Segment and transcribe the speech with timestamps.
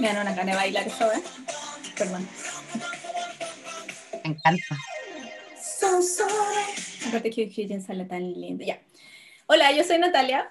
[0.00, 1.22] Me dan una gana de bailar eso, ¿eh?
[1.96, 2.26] Perdón.
[4.24, 4.76] Me encanta.
[5.62, 7.06] So sorry.
[7.06, 8.64] Aparte que Hugh sale tan lindo.
[8.64, 8.80] Ya.
[9.46, 10.50] Hola, yo soy Natalia.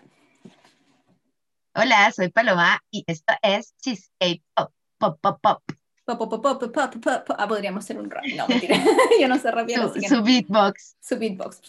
[1.74, 4.72] Hola, soy Paloma y esto es Cheesecake Pop.
[5.00, 5.64] Pop, pop, pop.
[6.06, 7.36] Pop, pop, pop, pop, pop.
[7.38, 8.26] Ah, podríamos hacer un rap.
[8.36, 8.78] No, mentira.
[9.20, 10.24] yo no sé rapear, Su, su no.
[10.24, 10.98] beatbox.
[11.02, 11.62] Su beatbox.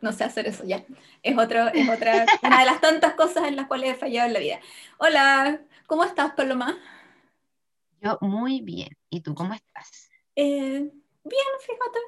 [0.00, 0.84] No sé hacer eso ya.
[1.24, 4.32] Es, otro, es otra, una de las tantas cosas en las cuales he fallado en
[4.32, 4.60] la vida.
[4.98, 6.78] Hola, ¿cómo estás, Paloma?
[8.02, 8.88] Yo muy bien.
[9.10, 10.10] ¿Y tú cómo estás?
[10.36, 10.90] Eh,
[11.24, 11.98] bien, fíjate.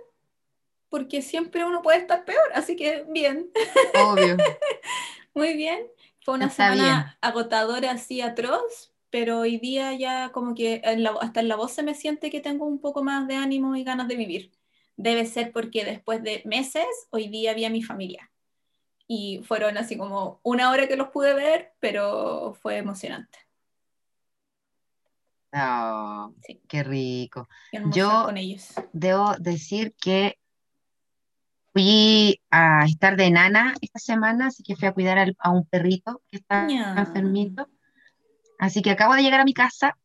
[0.88, 3.50] Porque siempre uno puede estar peor, así que bien.
[3.94, 4.36] Obvio.
[5.34, 5.86] Muy bien.
[6.24, 11.16] Fue una Está semana agotadora, así atroz, pero hoy día ya como que en la-
[11.20, 13.84] hasta en la voz se me siente que tengo un poco más de ánimo y
[13.84, 14.52] ganas de vivir.
[14.96, 18.30] Debe ser porque después de meses, hoy día vi a mi familia.
[19.08, 23.38] Y fueron así como una hora que los pude ver, pero fue emocionante.
[25.54, 26.60] Oh, Sí.
[26.66, 27.48] qué rico.
[27.72, 28.68] Almorzar Yo- con ellos.
[28.92, 30.38] Debo decir que
[31.72, 35.64] fui a estar de nana esta semana, así que fui a cuidar al- a un
[35.66, 36.94] perrito que está Ña.
[36.98, 37.68] enfermito.
[38.58, 39.96] Así que acabo de llegar a mi casa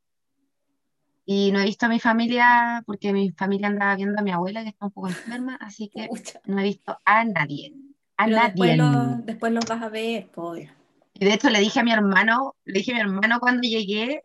[1.25, 4.63] y no he visto a mi familia porque mi familia andaba viendo a mi abuela
[4.63, 6.09] que está un poco enferma, así que
[6.45, 7.73] no he visto a nadie.
[8.17, 8.47] A Pero nadie.
[8.49, 10.69] después, lo- después los vas a ver, pues.
[11.13, 14.23] Y de hecho le dije a mi hermano, le dije a mi hermano cuando llegué,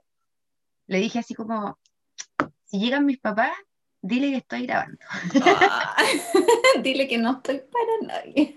[0.93, 1.79] le dije así como,
[2.65, 3.53] si llegan mis papás,
[4.03, 4.98] dile que estoy grabando.
[5.45, 5.97] Ah,
[6.83, 8.57] Dile que no estoy para nadie.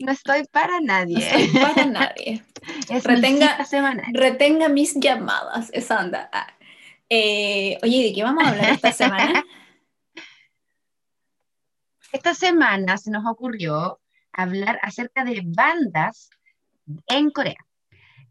[0.00, 1.18] No estoy para No nadie.
[1.18, 2.42] estoy para nadie.
[2.88, 3.58] Es Retenga-
[4.70, 6.30] mis llamadas, esa anda.
[6.32, 6.46] Ah.
[7.10, 9.44] Eh, oye, ¿de qué vamos a hablar esta semana?
[12.12, 14.00] Esta semana se nos ocurrió
[14.32, 16.30] hablar acerca de bandas
[17.08, 17.58] en Corea.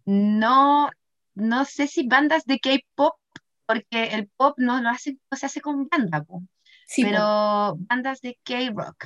[0.05, 0.89] No,
[1.35, 3.15] no sé si bandas de K-pop,
[3.65, 6.43] porque el pop no lo hace, no se hace con banda, po,
[6.85, 7.09] Sí, po.
[7.09, 9.05] pero bandas de K-rock,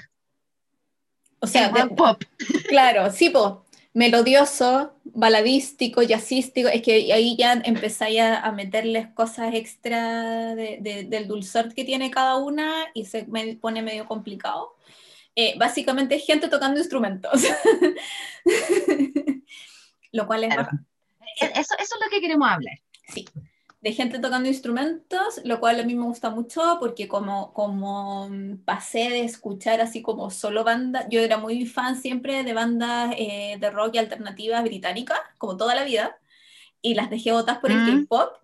[1.39, 2.21] o sea, de- pop.
[2.69, 3.63] claro, sí, po.
[3.93, 11.27] melodioso, baladístico, jazzístico, es que ahí ya empezáis a, meterles cosas extra de- de- del
[11.27, 14.75] dulzor que tiene cada una y se me pone medio complicado.
[15.35, 17.43] Eh, básicamente gente tocando instrumentos.
[20.11, 20.69] Lo cual es Claro.
[21.41, 22.79] Eso, eso es lo que queremos hablar.
[23.07, 23.25] Sí,
[23.81, 28.63] de gente tocando instrumentos, lo cual a mí me gusta mucho porque como, como mm,
[28.65, 33.57] pasé de escuchar así como solo bandas, yo era muy fan siempre de bandas eh,
[33.59, 36.17] de rock y alternativas británicas, como toda la vida,
[36.81, 38.07] y las dejé botas por el Mm.
[38.07, 38.37] K-pop,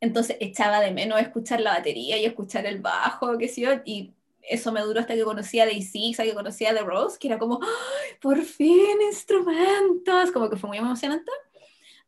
[0.00, 4.12] entonces echaba de menos escuchar la batería y escuchar el bajo, qué sé yo, y
[4.42, 7.28] eso me duró hasta que conocí a Day6, hasta que conocí a The Rose, que
[7.28, 11.32] era como, ¡ay, por fin instrumentos, como que fue muy emocionante.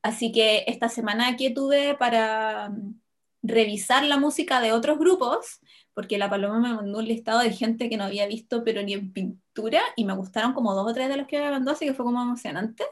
[0.07, 2.95] Así que esta semana que tuve para mm,
[3.43, 5.61] revisar la música de otros grupos,
[5.95, 8.93] porque la Paloma me mandó un listado de gente que no había visto, pero ni
[8.93, 11.87] en pintura, y me gustaron como dos o tres de los que me mandó, así
[11.87, 12.85] que fue como emocionante.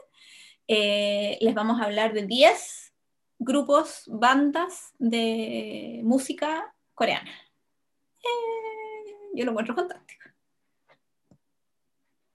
[0.67, 2.93] Eh, les vamos a hablar de 10
[3.39, 7.31] grupos, bandas de música coreana.
[8.21, 10.24] Eh, yo lo encuentro fantástico.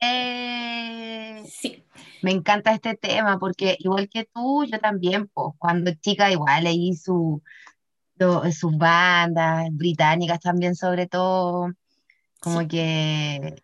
[0.01, 1.85] Eh, Sí,
[2.23, 6.95] me encanta este tema porque igual que tú, yo también, pues, cuando chica igual leí
[6.95, 7.43] su,
[8.17, 11.71] lo- sus bandas británicas también sobre todo,
[12.41, 12.69] como Sí.
[12.69, 13.63] que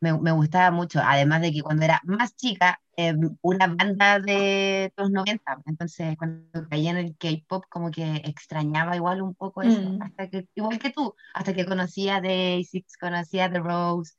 [0.00, 4.92] me, me gustaba mucho, además de que cuando era más chica, eh, una banda de
[4.96, 9.80] los 90, entonces cuando caía en el K-pop como que extrañaba igual un poco eso,
[9.80, 10.02] Mm.
[10.02, 14.14] hasta que, igual que tú, hasta que conocía a Day6, conocía a The Rose,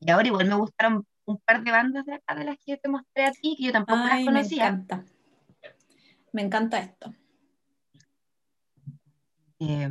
[0.00, 2.88] y ahora igual me gustaron un par de bandas de acá de las que te
[2.88, 4.66] mostré a ti, que yo tampoco las Ay, me conocía.
[4.66, 5.04] encanta.
[6.32, 7.12] Me encanta esto.
[9.58, 9.88] Eh,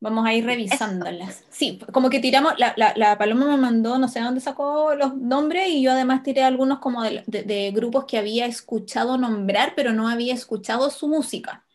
[0.00, 1.44] Vamos a ir revisándolas.
[1.50, 5.16] Sí, como que tiramos, la, la, la Paloma me mandó, no sé dónde sacó los
[5.16, 9.72] nombres y yo además tiré algunos como de, de- de grupos que había escuchado nombrar,
[9.74, 11.66] pero no había escuchado su música.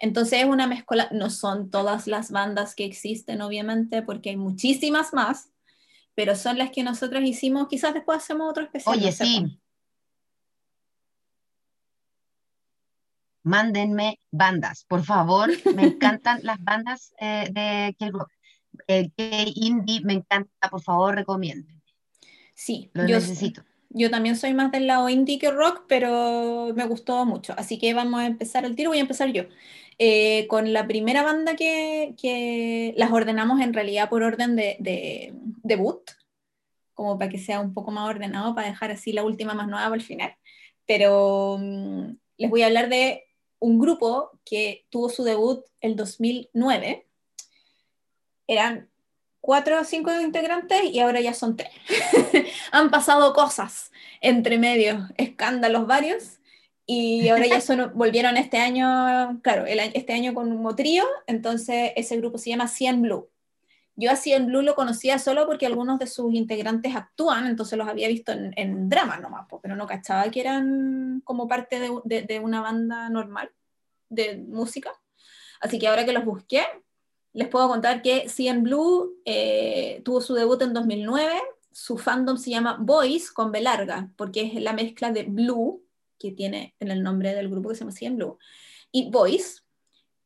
[0.00, 5.14] Entonces es una mezcla, no son todas las bandas que existen, obviamente, porque hay muchísimas
[5.14, 5.48] más,
[6.22, 8.96] pero son las que nosotros hicimos, quizás después hacemos otro especial.
[8.96, 9.40] Oye, no sé, sí.
[9.40, 9.58] pues.
[13.42, 15.50] Mándenme bandas, por favor.
[15.74, 18.30] Me encantan las bandas eh, de K-rock.
[18.86, 21.82] K-indie me encanta, por favor, recomienden.
[22.54, 23.64] Sí, Lo yo, necesito.
[23.94, 27.54] Yo también soy más del lado indie que rock, pero me gustó mucho.
[27.56, 29.44] Así que vamos a empezar el tiro, voy a empezar yo.
[29.98, 36.10] Eh, con la primera banda que, las ordenamos en realidad por orden de, de debut,
[36.94, 39.84] como para que sea un poco más ordenado, para dejar así la última más nueva
[39.84, 40.34] para el final.
[40.86, 43.24] Pero mm, les voy a hablar de
[43.58, 47.06] un grupo que tuvo su debut el 2009.
[48.46, 48.91] Eran
[49.42, 51.70] cuatro o cinco integrantes y ahora ya son tres.
[52.72, 53.92] Han pasado cosas
[54.22, 56.38] entre medio, escándalos varios.
[56.86, 61.92] Y ahora ya son, volvieron este año, claro, el, este año con un trío, entonces
[61.96, 63.28] ese grupo se llama Cien Blue.
[63.94, 67.88] Yo a Cien Blue lo conocía solo porque algunos de sus integrantes actúan, entonces los
[67.88, 72.22] había visto en, en drama nomás, pero no cachaba que eran como parte de, de,
[72.22, 73.50] de una banda normal
[74.08, 74.92] de música.
[75.60, 76.62] Así que ahora que los busqué,
[77.34, 81.40] les puedo contar que Cien Blue eh, tuvo su debut en 2009.
[81.72, 85.82] Su fandom se llama Boys con B larga, porque es la mezcla de Blue,
[86.18, 88.38] que tiene en el nombre del grupo que se llama Cien Blue,
[88.90, 89.64] y Boys.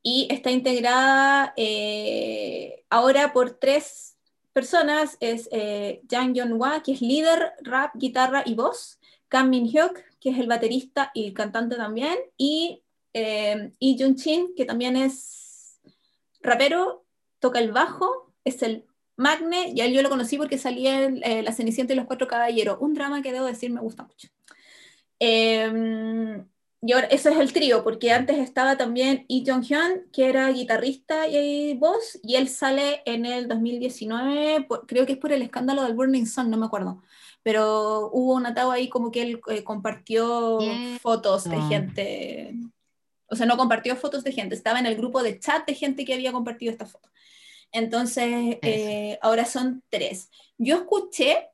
[0.02, 4.16] Y está integrada eh, ahora por tres
[4.52, 5.16] personas.
[5.20, 8.98] Es eh, Jang Yeon-hwa, que es líder, rap, guitarra y voz.
[9.28, 12.16] Kam Min-hyuk, que es el baterista y cantante también.
[12.36, 12.82] Y
[13.12, 15.45] eh, Lee Jun-chin, que también es
[16.46, 17.04] rapero,
[17.38, 21.22] toca el bajo, es el Magne, y a él yo lo conocí porque salía en
[21.24, 24.28] eh, La Cenicienta y los Cuatro Caballeros, un drama que debo decir me gusta mucho.
[25.18, 26.46] Em,
[26.82, 31.26] y ahora, eso es el trío, porque antes estaba también Lee Jong-hyun, que era guitarrista
[31.28, 35.94] y voz, y él sale en el 2019, creo que es por el escándalo del
[35.94, 37.02] Burning Sun, no me acuerdo,
[37.42, 40.58] pero hubo un atado ahí como que él eh, compartió
[41.00, 42.54] fotos de gente
[43.28, 46.04] o sea, no compartió fotos de gente, estaba en el grupo de chat de gente
[46.04, 47.10] que había compartido esta foto.
[47.72, 50.30] Entonces, eh, ahora son tres.
[50.56, 51.48] Yo escuché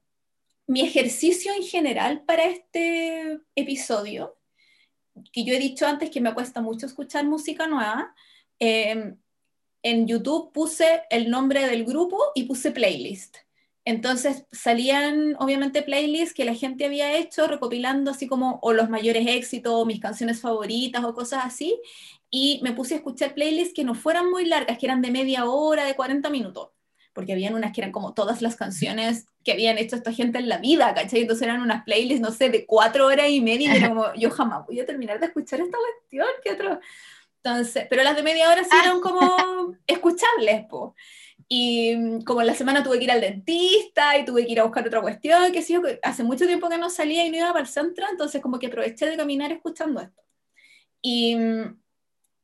[0.67, 4.39] mi ejercicio en general para este episodio,
[5.33, 8.15] que yo he dicho antes que me cuesta mucho escuchar música nueva.
[8.59, 9.17] Em,
[9.83, 13.39] en YouTube puse el nombre del grupo y puse playlist.
[13.85, 19.27] Entonces salían obviamente playlists que la gente había hecho recopilando así como o los mayores
[19.27, 21.81] éxitos o mis canciones favoritas o cosas así
[22.31, 25.45] y me puse a escuchar playlists que no fueran muy largas, que eran de media
[25.45, 26.71] hora, de 40 minutos,
[27.13, 30.49] porque habían unas que eran como todas las canciones que habían hecho esta gente en
[30.49, 31.23] la vida, ¿cachai?
[31.23, 34.31] Entonces eran unas playlists, no sé, de cuatro horas y media y era como, yo
[34.31, 36.81] jamás voy a terminar de escuchar esta cuestión, ¿qué otro?
[37.43, 40.95] Entonces, pero las de media hora sí eran como escuchables, po.
[41.55, 44.61] Y mm, como en la semana tuve que ir al dentista y tuve que ir
[44.61, 47.49] a buscar otra cuestión, que sí, hace mucho tiempo que no salía y no iba
[47.49, 50.23] para el centro, entonces como que aproveché de caminar escuchando esto.
[51.03, 51.79] Y mm,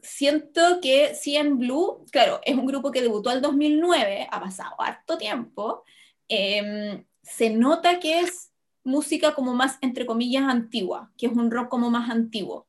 [0.02, 5.16] siento que CN Blue, claro, es un grupo que debutó el 2009, ha pasado harto
[5.16, 5.84] tiempo,
[6.28, 8.52] em, se nota que es
[8.84, 12.67] música como más, entre comillas, antigua, que es un rock como más antiguo.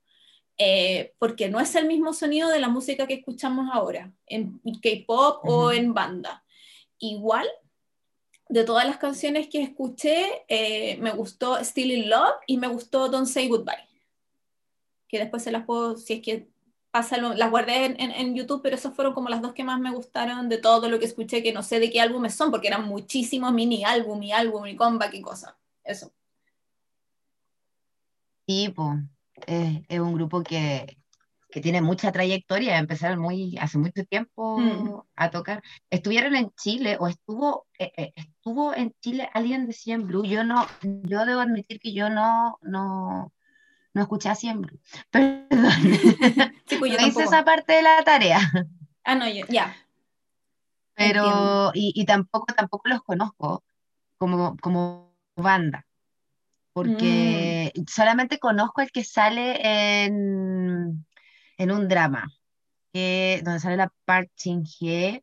[0.61, 5.39] Eh, porque no es el mismo sonido de la música que escuchamos ahora, en K-pop
[5.45, 6.43] o en banda.
[6.97, 7.47] Igual,
[8.49, 13.07] de todas las canciones que escuché, eh, me gustó Still in Love y me gustó
[13.07, 13.87] Don't Say Goodbye.
[15.07, 16.49] Que después se las puedo, si es que
[16.91, 19.91] pasa, las guardé en, en, YouTube, pero esas fueron como las dos que más me
[19.91, 22.85] gustaron de todo lo que escuché, que no sé de qué álbumes son, porque eran
[22.85, 25.53] muchísimos mini álbum, mi álbum, mi comeback y cosas.
[25.83, 26.11] Eso.
[28.47, 28.73] Sí,
[29.47, 30.97] es, un grupo que,
[31.49, 35.01] que, tiene mucha trayectoria, empezaron muy, hace mucho tiempo mm.
[35.15, 35.61] a tocar.
[35.89, 40.25] ¿Estuvieron en Chile o estuvo, eh, eh, estuvo en Chile alguien de Cien Blue?
[40.25, 43.33] Yo no, yo debo admitir que yo no, no,
[43.93, 44.79] no escuché a Cien Blue.
[45.11, 45.71] Perdón.
[46.65, 48.39] Sí, pues yo hice esa parte de la tarea.
[49.03, 49.75] Ah, no, ya.
[50.93, 53.63] Pero, y, y, tampoco, tampoco los conozco
[54.17, 55.85] como, como banda
[56.79, 57.81] porque mm.
[57.87, 61.05] solamente conozco el que sale en,
[61.57, 62.31] en un drama,
[62.93, 65.21] que, donde sale la Park Chin Hye,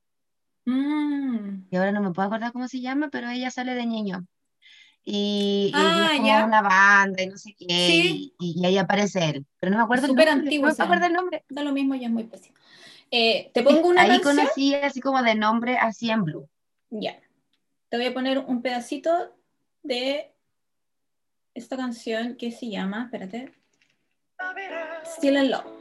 [0.67, 1.69] mm.
[1.71, 4.27] y ahora no me puedo acordar cómo se llama, pero ella sale de niño.
[5.03, 9.71] Y, ah, es como una banda y no sé qué, y, ahí aparece él, pero
[9.71, 11.45] no me acuerdo Súper antiguo, no me acuerdo el nombre.
[11.49, 12.57] Da lo mismo, ya es muy pésimo.
[13.11, 16.51] Eh, te pongo una Ahí conocí así como de nombre así en blue.
[16.91, 17.19] Ya.
[17.89, 19.33] Te voy a poner un pedacito
[19.85, 20.36] de
[21.57, 23.53] esta canción que se llama, espérate,
[25.05, 25.77] Still in Love.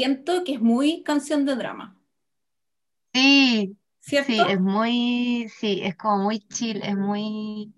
[0.00, 1.94] Siento que es muy canción de drama.
[3.12, 4.32] Sí, ¿cierto?
[4.32, 7.74] Sí, es muy, sí, es como muy chill, es muy,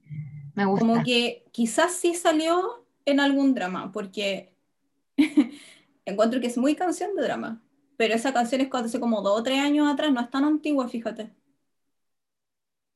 [0.54, 0.86] me gusta.
[0.86, 4.54] Como que quizás sí salió en algún drama, porque
[6.04, 7.60] encuentro que es muy canción de drama.
[7.96, 10.88] Pero esa canción es hace como dos o tres años atrás, no es tan antigua,
[10.88, 11.32] fíjate.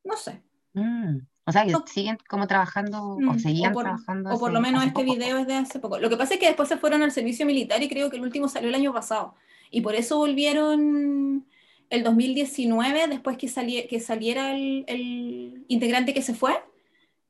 [0.07, 0.41] No sé.
[0.75, 1.85] Mm, O sea, que No.
[1.87, 4.31] siguen como trabajando o Mm, seguían o por, trabajando.
[4.35, 5.15] o por hace- lo menos este poco.
[5.15, 5.99] video es de hace poco.
[5.99, 8.23] Lo que pasa es que después se fueron al servicio militar y creo que el
[8.25, 9.35] último salió el año pasado.
[9.71, 11.47] Y por eso volvieron
[11.89, 16.53] el 2019, después que, salie- que saliera el, el integrante que se fue.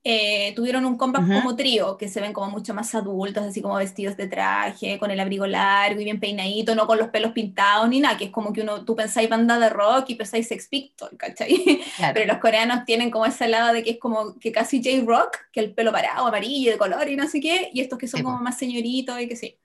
[0.08, 1.32] Eh, tuvieron un comeback Ujú.
[1.32, 5.10] como trío, que se ven como mucho más adultos, así como vestidos de traje, con
[5.10, 8.30] el abrigo largo y bien peinadito, no con los pelos pintados ni nada, que es
[8.30, 11.56] como que uno, tú pensáis banda de rock y pensáis Sex Pistols, ¿cachai?
[11.96, 12.14] Claro.
[12.14, 15.60] Pero los coreanos tienen como ese lado de que es como que casi J-Rock, que
[15.60, 18.24] el pelo parado, amarillo, de color y no sé qué, y estos que son Sí,
[18.24, 18.44] como po.
[18.44, 19.58] más señoritos y que sí.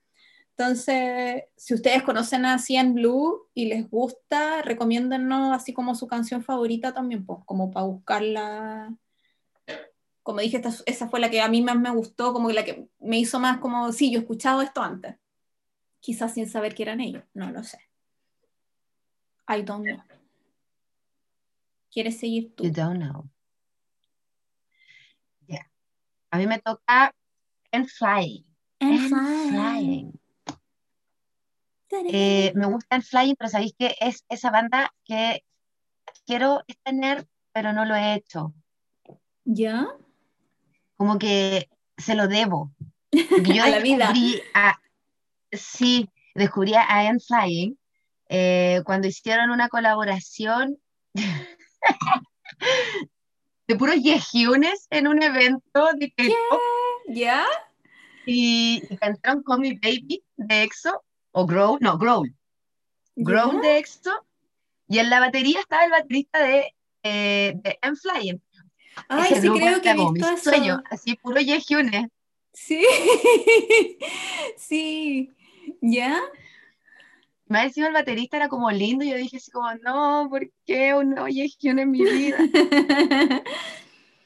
[0.58, 6.44] Entonces, si ustedes conocen a Cian Blue y les gusta, recomiéndennos así como su canción
[6.44, 8.94] favorita también, pues, como para buscarla.
[10.24, 12.88] Como dije, esta- esa fue la que a mí más me gustó, como la que
[13.00, 15.16] me hizo más como, sí, yo he escuchado esto antes.
[16.00, 17.80] Quizás sin saber que eran ellos, no lo sé.
[19.48, 20.02] I don't know.
[21.92, 22.64] ¿Quieres seguir tú?
[22.64, 23.30] You don't know.
[25.48, 25.70] Ya.
[26.30, 27.14] A mí me toca
[27.72, 28.46] En Flying.
[28.80, 29.10] And.
[29.50, 30.20] Flying.
[31.92, 35.44] Eh, me gusta En Flying, pero sabéis que es esa banda que
[36.26, 38.54] quiero tener, pero no lo he hecho.
[39.44, 39.88] ¿Ya?
[41.02, 41.68] Como que
[41.98, 42.72] se lo debo.
[43.12, 44.14] Yo A la vida.
[44.54, 44.80] a,
[45.52, 47.76] sí, descubrí a En Flying
[48.30, 50.78] eh, cuando hicieron una colaboración
[53.68, 56.14] de puros yehyunes en un evento de
[57.08, 57.48] ¿Ya?
[58.28, 62.32] y, y cantaron Call Me Baby de EXO, o Growl, no, Growl,
[63.16, 63.62] Growl ¿Ya?
[63.62, 64.12] de EXO,
[64.88, 68.40] y en la batería estaba el baterista de, eh, de I'm Flying.
[69.08, 70.50] Ay, Ese sí, creo que he visto eso.
[70.50, 72.08] sueño, así puro yehyunes.
[72.54, 72.86] Sí.
[74.58, 75.32] sí.
[75.82, 76.20] ¿Ya?
[77.48, 80.94] Más encima el baterista era como lindo, y yo dije así como, no, ¿por qué
[80.94, 82.38] un nuevo yehyun en mi vida?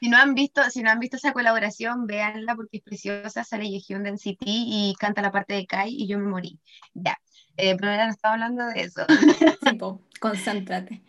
[0.00, 3.68] Si no han visto, si no han visto esa colaboración, véanla porque es preciosa, sale
[3.68, 6.60] Yehyun de NCT y canta la parte de Kai y yo me morí.
[6.92, 7.18] Ya,
[7.56, 9.06] eh, pero no estaba hablando de eso.
[9.64, 11.02] Sí, po, concéntrate.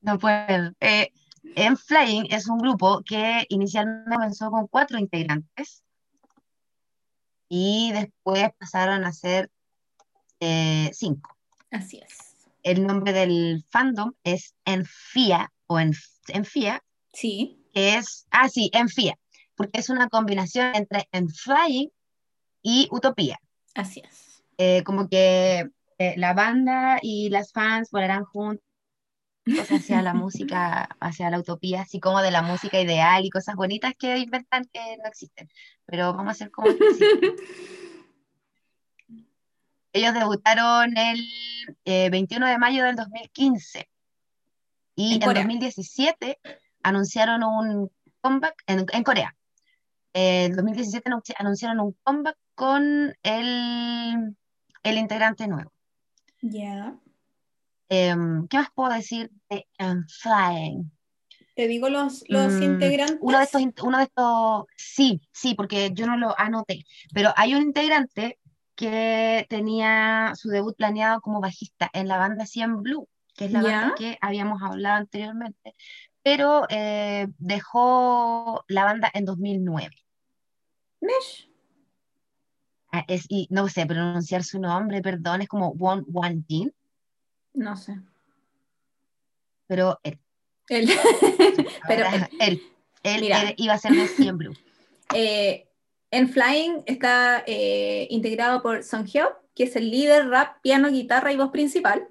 [0.00, 0.72] No puedo.
[0.80, 1.12] Eh,
[1.54, 5.82] en Flying es un grupo que inicialmente comenzó con cuatro integrantes
[7.48, 9.50] y después pasaron a ser
[10.40, 11.36] eh, cinco.
[11.70, 12.16] Así es.
[12.62, 17.62] El nombre del fandom es Enfia o Enf- Enfia, Sí.
[17.72, 19.16] que es, ah, sí, Enfia,
[19.54, 21.88] porque es una combinación entre Flying
[22.62, 23.38] y Utopía.
[23.74, 24.42] Así es.
[24.58, 28.65] Eh, como que eh, la banda y las fans volarán juntos
[29.70, 33.94] hacia la música, hacia la utopía, así como de la música ideal y cosas bonitas
[33.98, 35.48] que inventan que no existen.
[35.86, 37.34] Pero vamos a hacer como que.
[39.92, 41.26] Ellos debutaron el
[41.84, 43.88] eh, 21 de mayo del 2015
[44.94, 45.42] y En en, Corea.
[45.44, 46.38] 2017
[46.82, 49.34] anunciaron un comeback en, en Corea.
[50.12, 54.36] En 2017 anunci- anunciaron un comeback con el,
[54.82, 55.72] el integrante nuevo.
[56.42, 56.94] Ya.
[57.88, 60.90] Em, ¿qué más puedo decir de I'm Flying?
[61.54, 63.18] Te digo los, los Mm, integrantes.
[63.20, 67.54] Uno de estos, uno de estos, sí, sí, porque yo no lo anoté, pero hay
[67.54, 68.38] un integrante
[68.74, 73.62] que tenía su debut planeado como bajista en la banda Cien Blue, que es la
[73.62, 75.74] banda que habíamos hablado anteriormente,
[76.22, 79.96] pero eh, dejó la banda en 2009.
[81.00, 81.48] Mesh.
[82.92, 86.72] Ah, es, y no sé pronunciar su nombre, perdón, es como Won Wan Jin,
[87.56, 87.98] No sé.
[89.66, 90.18] pero él,
[90.68, 90.88] El-
[91.88, 92.06] Pero
[92.40, 92.60] él,
[93.02, 93.42] él, Mira.
[93.42, 94.54] él iba a ser de Cien Blue.
[95.14, 95.68] eh,
[96.10, 101.32] en Flying está eh, integrado por Song Hyuk, que es el líder, rap, piano, guitarra
[101.32, 102.06] y voz principal.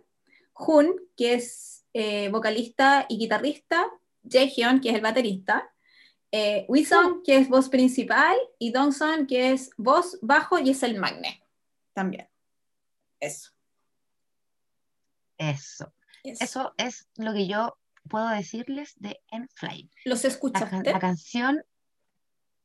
[0.58, 3.88] Hun, que es eh, vocalista y guitarrista.
[4.24, 5.72] Jaehyun, que es el baterista.
[6.32, 8.36] Eh, Wisong, que es voz principal.
[8.58, 11.44] Y Dongson, que es voz bajo y es el magne.
[11.94, 12.28] También.
[13.20, 13.52] Eso.
[15.38, 15.94] Eso.
[16.24, 16.40] eso.
[16.44, 17.78] Eso es lo que yo
[18.10, 19.90] puedo decirles de En Flying.
[20.06, 20.92] ¿Los La, escuchaste?
[20.92, 21.64] la canción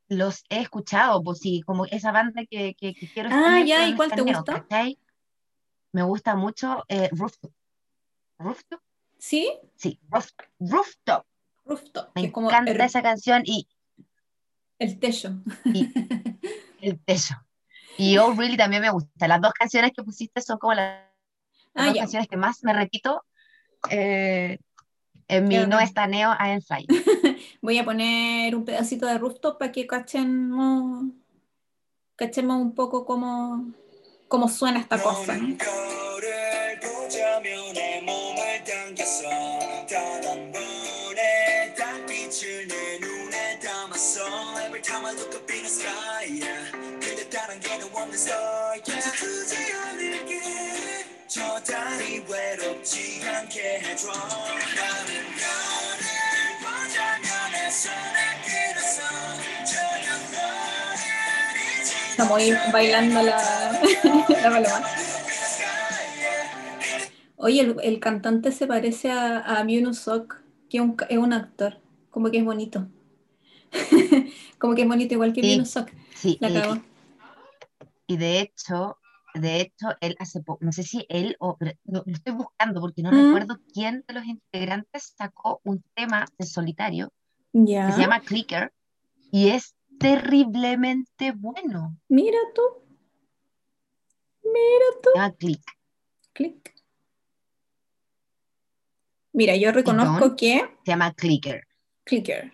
[0.08, 3.94] los he escuchado, pues sí, como esa banda que, que, que quiero Ah, ya, ¿y
[3.94, 4.62] cuál te gusta?
[4.62, 4.98] ¿cachai?
[5.92, 7.52] Me gusta mucho eh, Rooftop.
[8.38, 8.80] ¿Rooftop?
[9.18, 9.52] ¿Sí?
[9.76, 11.26] Sí, Roof- Rooftop.
[11.64, 13.68] Rooftop, Me como encanta el, esa canción y,
[14.78, 15.42] el techo.
[15.66, 15.88] y
[16.80, 17.34] el peso.
[17.96, 19.28] Y Oh Really también me gusta.
[19.28, 21.04] Las dos canciones que pusiste son como las,
[21.74, 23.24] las Ah, canciones que más me repito
[23.90, 24.58] eh,
[25.28, 26.86] en mi no estaneo a En Flying.
[27.62, 30.50] Voy a poner un pedacito de rooftop para que cachen.
[30.50, 31.12] no.
[32.16, 33.66] cachemos un poco cómo,
[34.28, 35.36] cómo suena esta cosa.
[35.36, 35.56] ¿no?
[52.79, 56.05] 외롭지 않게 해줘 나는 별을
[56.61, 59.01] 보자며 내 손을 끌었어
[59.65, 63.37] 저녁 너를 잊지 Estamos ahí bailando la,
[64.41, 64.87] la paloma.
[67.37, 70.35] Oye, el, el cantante se parece a, a Myunu Sok,
[70.69, 71.77] que es un, ca- es un actor,
[72.09, 72.87] como que es bonito.
[74.57, 75.47] como que es bonito igual que Sí.
[75.47, 75.89] Myunu Sok.
[76.15, 76.77] Sí, La y, cagó.
[78.07, 78.97] y de hecho,
[79.34, 83.02] de hecho, él hace poco, no sé si él o lo, lo estoy buscando porque
[83.02, 83.24] no Mm.
[83.26, 87.12] recuerdo quién de los integrantes sacó un tema de solitario
[87.86, 88.72] que se llama Clicker
[89.32, 91.96] y es terriblemente bueno.
[92.08, 92.62] Mira tú.
[94.42, 95.10] Mira tú.
[95.14, 95.62] Se llama Click.
[96.32, 96.74] Clic.
[99.32, 100.58] Mira, yo reconozco que.
[100.84, 101.66] Se llama Clicker.
[102.04, 102.52] Clicker.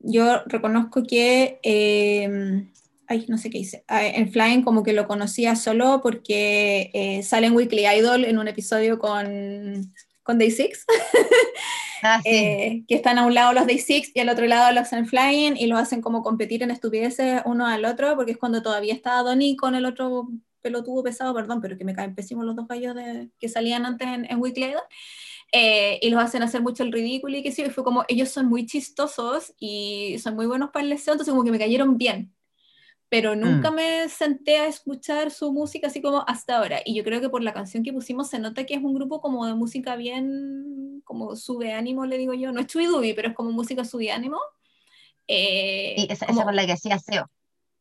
[0.00, 1.60] Yo reconozco que.
[1.62, 2.66] eh,
[3.12, 3.84] ay, no sé qué hice.
[3.88, 8.38] Ah, En Flying, como que lo conocía solo porque eh, sale en Weekly Idol en
[8.38, 9.92] un episodio con,
[10.22, 10.84] con Day Six.
[12.04, 12.30] Ah, sí.
[12.34, 15.06] eh, que están a un lado los Day Six y al otro lado los en
[15.06, 18.92] Flying y lo hacen como competir en estupideces uno al otro, porque es cuando todavía
[18.92, 20.28] estaba Donnie con el otro
[20.60, 24.08] pelotudo pesado, perdón, pero que me caen pésimos los dos gallos de, que salían antes
[24.08, 24.82] en, en Weekly Idol.
[25.52, 28.30] Eh, y los hacen hacer mucho el ridículo y que sí, y fue como ellos
[28.30, 31.98] son muy chistosos y son muy buenos para el deseo, entonces como que me cayeron
[31.98, 32.34] bien.
[33.12, 33.74] Pero nunca Mm.
[33.74, 36.80] me senté a escuchar su música así como hasta ahora.
[36.82, 39.20] Y yo creo que por la canción que pusimos se nota que es un grupo
[39.20, 42.52] como de música bien, como sube ánimo, le digo yo.
[42.52, 44.38] No es Chuidubi, pero es como música sube ánimo.
[45.28, 47.26] Eh, Y esa, esa como- con la que hacía SEO.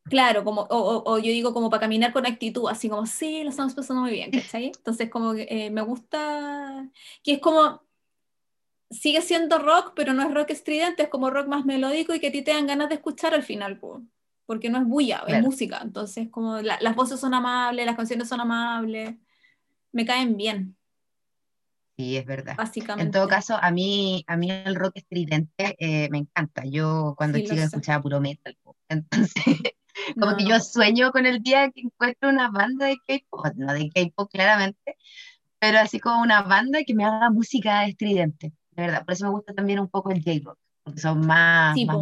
[0.04, 3.41] Claro, como, o, o- o yo digo como para caminar con actitud, así como, sí,
[3.44, 4.65] lo estamos pasando muy bien, ¿cachai?
[4.65, 6.89] Entonces como que eh, me gusta,
[7.24, 7.84] que es como,
[8.89, 12.28] sigue siendo rock, pero no es rock estridente, es como rock más melódico y que
[12.28, 14.02] a ti te dan ganas de escuchar al final, po,
[14.52, 15.48] porque no es bulla, es Claro.
[15.48, 19.16] música, entonces como la- las voces son amables, las canciones son amables,
[19.94, 20.78] me caen bien,
[21.98, 22.58] Sí, es verdad.
[22.58, 23.04] básicamente.
[23.04, 26.64] En todo caso, a mí, a mí el rock estridente eh, me encanta.
[26.66, 28.58] Yo cuando Sí, chica escuchaba puro metal.
[28.90, 29.34] Entonces,
[30.20, 33.74] como No, que yo sueño con el día que encuentro una banda de K-pop, no
[33.74, 34.96] de K-pop claramente,
[35.60, 38.54] pero así como una banda que me haga música estridente.
[38.72, 41.86] De verdad, por eso me gusta también un poco el J-rock, porque son más, Sí,
[41.86, 42.00] más.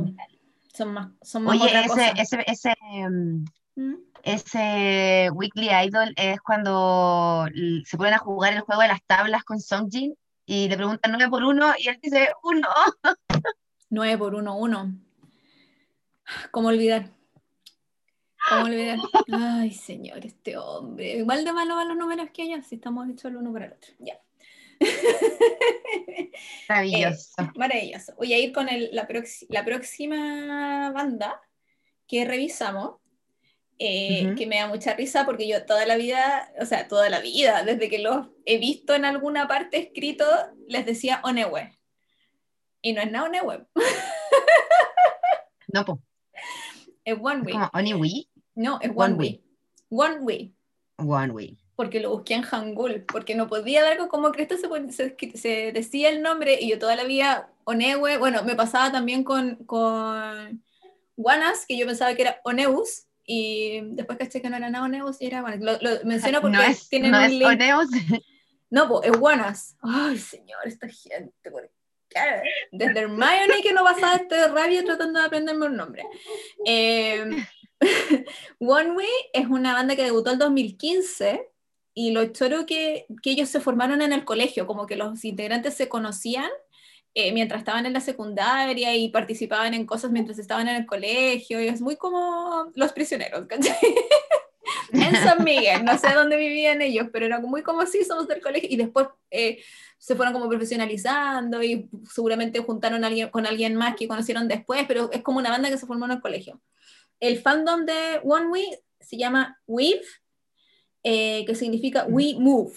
[0.80, 2.10] Son más, son más Oye, otra ese, cosa.
[2.10, 3.96] ese, ese, em, ¿Mm?
[4.24, 7.46] ese Weekly Idol es cuando
[7.86, 10.16] se ponen a jugar el juego de las tablas con Songjin
[10.46, 12.68] y le preguntan nueve por uno y él dice uno.
[13.90, 14.94] 9 por 1, 1.
[16.52, 17.10] ¿Cómo olvidar?
[18.50, 19.00] ¿Cómo olvidar?
[19.32, 21.18] Ay, señor, este hombre.
[21.18, 23.74] Igual de malo van los números que ellos, si estamos hechos el uno para el
[23.74, 23.92] otro.
[24.00, 24.20] Ya.
[26.70, 27.52] Maravilloso.
[27.56, 28.14] Maravilloso.
[28.18, 31.42] Voy a ir con el- la, próxima banda
[32.08, 32.98] que revisamos,
[33.78, 37.20] eh, que me da mucha risa porque yo toda la vida, o sea, toda la
[37.22, 40.26] vida, desde que los he visto en alguna parte escrito,
[40.68, 41.78] les decía Onewe.
[42.82, 43.66] Y no es nada Onewe,
[45.72, 46.00] No, pues,
[47.06, 47.54] es One es Way.
[47.54, 49.44] como Oniwi, No, es One One Way.
[49.90, 50.56] One Way.
[50.98, 51.59] One Way.
[51.80, 56.22] Porque lo busqué en Hangul, porque no podía dar con cómo Cristo se, decía el
[56.22, 60.62] nombre y yo toda la vida Onewe, bueno, me pasaba también con, con
[61.16, 65.22] Guanas, que yo pensaba que era Oneus, y después caché que no era nada Oneus
[65.22, 65.62] y era Guanas.
[65.62, 67.48] Lo, lo menciono porque No es, tienen no un es link.
[67.48, 67.88] Oneus,
[68.70, 69.78] No, pues es Guanas.
[69.82, 71.72] Ay, señor, esta gente, ¿por
[72.10, 72.20] qué?
[72.74, 76.04] Desde Hermione que no pasaba este rabia tratando de aprenderme un nombre.
[76.66, 77.24] Eh,
[78.60, 81.48] One Way es una banda que debutó el 2015
[81.94, 85.74] y lo choro que, que ellos se formaron en el colegio, como que los integrantes
[85.74, 86.50] se conocían
[87.16, 91.62] eh, mientras estaban en la secundaria y participaban en cosas mientras estaban en el colegio,
[91.62, 93.76] y es muy como los prisioneros, ¿cachai?
[94.94, 98.42] en San Miguel, no sé dónde vivían ellos, pero era muy como así, somos del
[98.42, 99.60] colegio, y después eh,
[99.98, 104.86] se fueron como profesionalizando y seguramente juntaron a alguien, con alguien más que conocieron después,
[104.88, 106.62] pero es como una banda que se formó en el colegio.
[107.20, 110.06] El fandom de One Way se llama Weave,
[111.04, 112.74] eh, que significa We Move,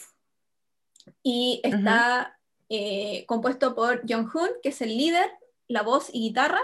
[1.23, 5.31] y está eh, compuesto por Jong-Hoon, que es el líder,
[5.69, 6.61] la voz y guitarra,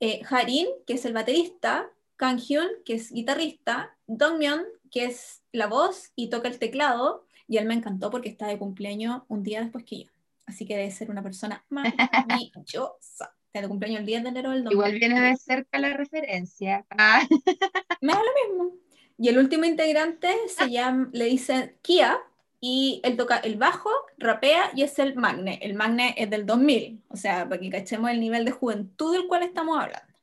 [0.00, 6.12] eh, Harin, que es el baterista, Kang-hyun, que es guitarrista, Dongmyeon, que es la voz
[6.16, 9.84] y toca el teclado, y él me encantó porque está de cumpleaños un día después
[9.84, 10.10] que yo.
[10.46, 13.34] Así que debe ser una persona maravillosa.
[13.50, 14.72] Está de cumpleaños el 10 de enero del 2000.
[14.72, 16.86] Igual viene de cerca la referencia.
[16.90, 17.26] Ah,
[18.00, 18.76] Me da lo mismo.
[19.20, 22.18] Y el último integrante se llama, le dicen Kia,
[22.58, 25.58] y él toca el bajo, rapea y es el Magne.
[25.62, 29.26] El Magne es del 2000, o sea, para que cachemos el nivel de juventud del
[29.28, 30.14] cual estamos hablando.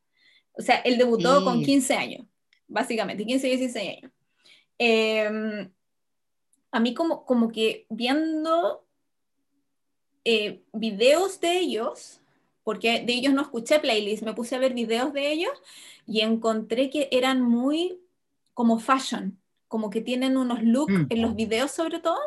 [0.53, 1.43] O sea, él debutó Sí.
[1.45, 2.25] con 15 años,
[2.67, 4.11] básicamente, 15, 16 años.
[4.79, 5.69] Eh,
[6.71, 8.83] a mí como, como que viendo
[10.25, 12.19] eh, videos de ellos,
[12.63, 15.53] porque de ellos no escuché playlist, me puse a ver videos de ellos
[16.07, 17.99] y encontré que eran muy
[18.57, 21.05] como fashion, como que tienen unos looks Mm.
[21.11, 22.17] en los videos sobre todo,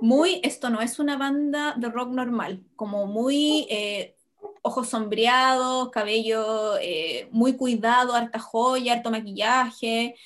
[0.00, 4.16] muy, esto no es una banda de rock normal, como muy eh,
[4.62, 10.16] ojos sombreados, cabello eh, muy cuidado, harta joya, harto maquillaje.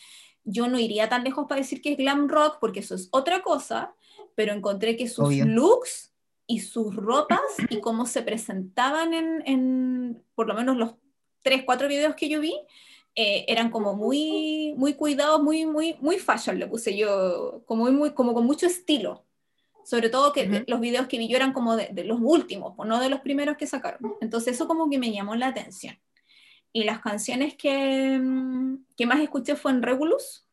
[0.44, 3.42] Yo no iría tan lejos para decir que es glam rock, porque eso es otra
[3.42, 3.92] cosa,
[4.34, 5.44] pero encontré que sus Obvio.
[5.44, 6.10] looks
[6.46, 10.94] y sus ropas y cómo se presentaban en, en por lo menos los
[11.42, 12.54] tres, cuatro videos que yo vi,
[13.14, 17.92] eh, eran como muy, muy cuidados, muy, muy, muy fashion, le puse yo, como, muy,
[17.92, 19.26] muy, como con mucho estilo.
[19.84, 20.64] Sobre todo que Ujú.
[20.66, 23.20] los videos que vi yo eran como de, de los últimos, pues, no de los
[23.20, 24.14] primeros que sacaron.
[24.20, 25.98] Entonces eso como que me llamó la atención.
[26.72, 30.46] Y las canciones que, mm, que más escuché fue en Regulus,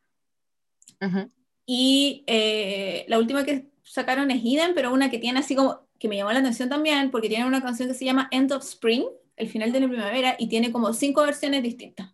[1.00, 1.30] ujú.
[1.66, 6.08] y eh, la última que sacaron es Hidden, pero una que tiene así como, que
[6.08, 9.04] me llamó la atención también, porque tiene una canción que se llama End of Spring,
[9.36, 12.12] el final de la primavera, y tiene como cinco versiones distintas.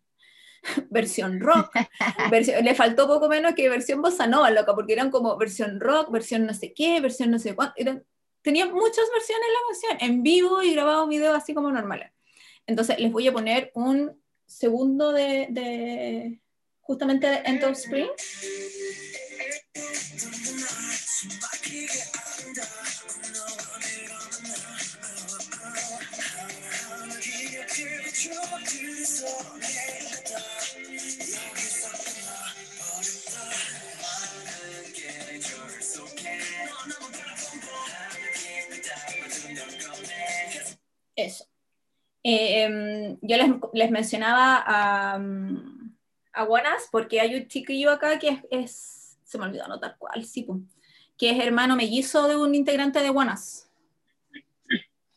[0.90, 1.70] versión rock,
[2.30, 6.10] versión- le faltó poco menos que versión bossa nova, loca, porque eran como versión rock,
[6.10, 8.04] versión no sé qué, versión no sé cuánto, eran,
[8.42, 12.10] tenía muchas versiones la canción, en vivo y grabado video así como normales.
[12.66, 16.40] Entonces les voy a poner un segundo de, de
[16.80, 18.08] justamente de End of Spring.
[41.16, 41.44] Eso.
[42.22, 45.94] Em, yo les, les mencionaba a, mm,
[46.32, 50.46] a Guanas porque hay un chiquillo acá que es, se me olvidó anotar cuál, sí,
[51.18, 53.70] que es hermano mellizo de un integrante de Guanas.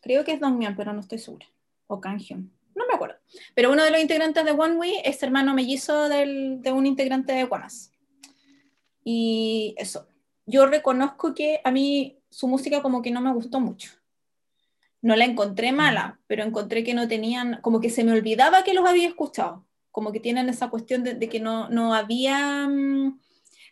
[0.02, 1.46] Creo que es Dongmyeon, pero no estoy segura.
[1.88, 3.16] O Kanghyun, no me acuerdo.
[3.56, 7.34] Pero uno de los integrantes de One Way es hermano mellizo del- de un integrante
[7.34, 7.92] de Guanas.
[9.04, 10.08] Y eso.
[10.46, 13.92] Yo reconozco que a mí su música como que no me gustó mucho.
[15.08, 18.74] No la encontré mala, pero encontré que no tenían, como que se me olvidaba que
[18.74, 23.18] los había escuchado, como que tienen esa cuestión de, que no, no había, mm,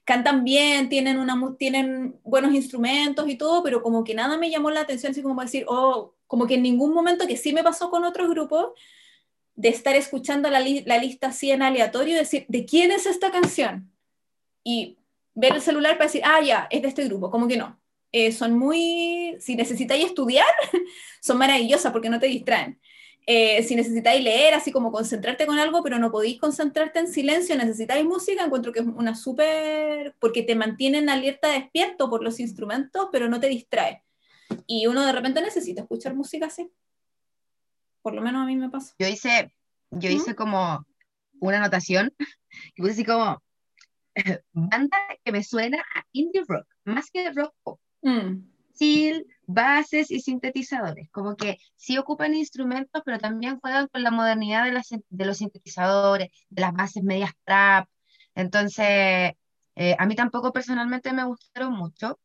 [0.06, 4.71] cantan bien, tienen, una, tienen buenos instrumentos y todo, pero como que nada me llamó
[4.71, 7.89] la atención, así como decir, oh, como que en ningún momento, que sí me pasó
[7.89, 8.67] con otros grupos,
[9.56, 13.30] de estar escuchando la, la lista así en aleatorio y decir, ¿de quién es esta
[13.30, 13.91] canción?
[14.63, 15.00] Y
[15.34, 17.78] ver el celular para decir, ah, ya, es de este grupo, como que no.
[18.17, 20.47] Eh, son muy, si necesitáis estudiar,
[21.19, 22.80] son maravillosas porque no te distraen.
[23.28, 27.58] Eh, si necesitáis leer, así como concentrarte con algo, pero no podéis concentrarte en silencio,
[27.58, 33.10] necesitáis música, encuentro que es una súper, porque te mantienen alerta, despierto por los instrumentos,
[33.12, 34.06] pero no te distrae.
[34.65, 36.71] Y uno de repente necesita escuchar música así.
[38.01, 38.95] Por lo menos a mí me pasa.
[38.97, 39.54] Yo hice,
[39.91, 40.13] yo ¿Mm?
[40.13, 40.86] hice como
[41.41, 42.15] una anotación
[42.78, 43.43] y puse así como
[44.54, 47.78] banda que me suena a indie rock, más que rock pop.
[48.06, 54.12] Mm, Chill, bases y sintetizadores, como que sí ocupan instrumentos, pero también juegan con la
[54.12, 57.89] modernidad de, las, de los sintetizadores, de las bases medias trap.
[58.36, 59.34] Entonces,
[59.76, 62.20] eh, a mí tampoco personalmente me gustaron mucho,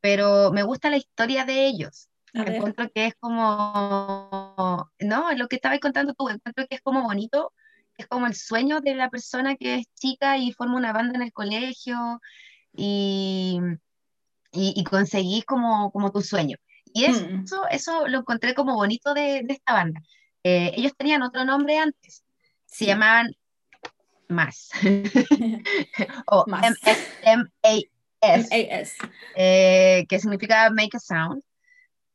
[0.00, 2.08] pero me gusta la historia de ellos.
[2.32, 7.52] Encuentro que es como, no, lo que estabas contando tú, encuentro que es como bonito,
[7.96, 11.22] es como el sueño de la persona que es chica y forma una banda en
[11.22, 12.20] el colegio
[12.72, 13.58] y,
[14.52, 16.56] y, y conseguís como, como tu sueño.
[16.92, 17.44] Y eso, Mm.
[17.70, 20.00] eso lo encontré como bonito de, de esta banda.
[20.42, 22.24] Eh, ellos tenían otro nombre antes,
[22.66, 22.86] se Sí.
[22.86, 23.34] llamaban
[24.28, 24.70] Más,
[26.26, 26.76] o Más.
[28.22, 28.48] MAS.
[29.34, 31.42] eh, que significa Make a Sound.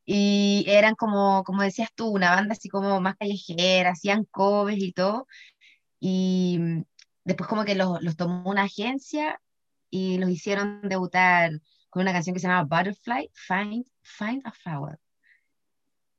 [0.06, 4.92] Y eran como, como decías tú, una banda así como más callejera, hacían covers y
[4.92, 5.28] todo.
[6.00, 6.60] Y
[7.24, 9.40] después como que los, los tomó una agencia
[9.90, 11.52] y los hicieron debutar
[11.94, 15.00] con una canción que se llama Butterfly, Find, Find a Flower.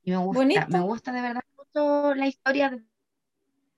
[0.03, 0.67] Y me gusta, Bonito.
[0.69, 2.81] me gusta de verdad mucho la historia de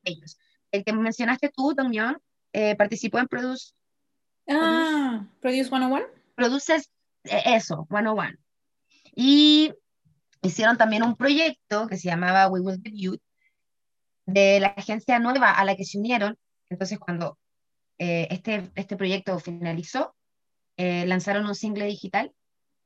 [0.03, 0.37] ellos.
[0.71, 2.21] El que mencionaste tú, Dongyeon,
[2.53, 3.73] eh, participó en Produce,
[4.47, 6.05] Ah, Produce 101.
[6.35, 6.91] Produces
[7.23, 8.37] eh, eso, 101.
[9.15, 9.73] Y
[10.43, 13.21] hicieron también un proyecto que se llamaba We Will Be Youth,
[14.27, 16.37] de la agencia nueva a la que se unieron.
[16.69, 17.39] Entonces, cuando
[17.97, 20.15] eh, este, este proyecto finalizó,
[20.77, 22.31] eh, lanzaron un single digital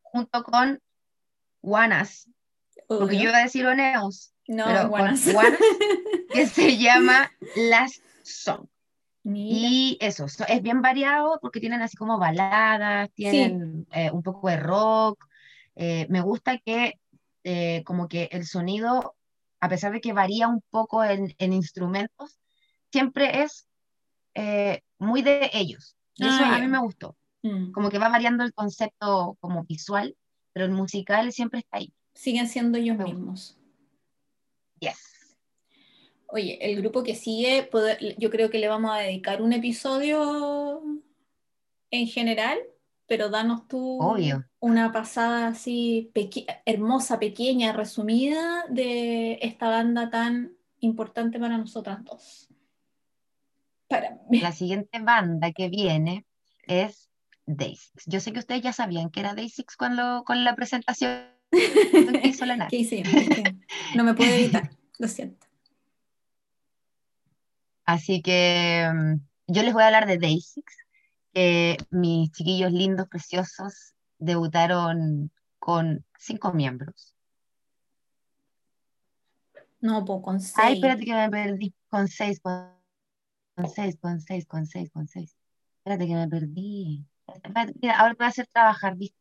[0.01, 0.81] junto con
[1.61, 2.27] Wanas,
[2.87, 5.23] porque yo iba a decir Oneos, no, pero buenas.
[5.25, 5.59] con Wanas,
[6.33, 8.67] que se llama Last Song.
[9.23, 9.59] Mira.
[9.59, 14.49] Y eso, so- es bien variado porque tienen así como baladas, tienen eh, un poco
[14.49, 15.23] de rock.
[15.75, 16.99] Eh, me gusta que
[17.43, 19.15] eh, como que el sonido,
[19.59, 22.39] a pesar de que varía un poco en, en instrumentos,
[22.91, 23.67] siempre es
[24.97, 25.95] muy de ellos.
[26.15, 27.15] Y eso Ah, a mí me gustó.
[27.43, 27.71] Mm.
[27.71, 30.15] Como que va variando el concepto como visual,
[30.53, 31.93] pero el musical siempre está ahí.
[32.13, 33.57] Siguen siendo ellos Me mismos.
[34.79, 35.37] Yes.
[36.27, 37.69] Oye, el grupo que sigue,
[38.17, 40.81] yo creo que le vamos a dedicar un episodio
[41.89, 42.57] en general,
[43.05, 44.45] pero danos tú Obvio.
[44.59, 52.47] una pasada así peque- hermosa, pequeña, resumida de esta banda tan importante para nosotras dos.
[53.89, 54.39] Para mí.
[54.39, 56.25] La siguiente banda que viene
[56.65, 57.10] es
[57.57, 57.91] Day6.
[58.05, 62.45] Yo sé que ustedes ya sabían que era Day6 cuando, con la presentación que hizo
[62.45, 62.67] la.
[62.67, 63.03] ¿Qué
[63.95, 65.47] no me puedo evitar, lo siento.
[67.85, 69.15] Así que mm,
[69.47, 70.63] yo les voy a hablar de Day6,
[71.33, 77.15] que mis chiquillos lindos, preciosos, debutaron con cinco miembros.
[79.81, 80.75] No, pues con Ay, seis.
[80.75, 81.73] espérate que me perdí.
[81.89, 82.71] Con seis, con,
[83.55, 85.35] con seis, con seis, con seis, con seis.
[85.79, 87.05] Espérate que me perdí.
[87.81, 89.17] Mira, ahora te voy a hacer trabajar, ¿viste?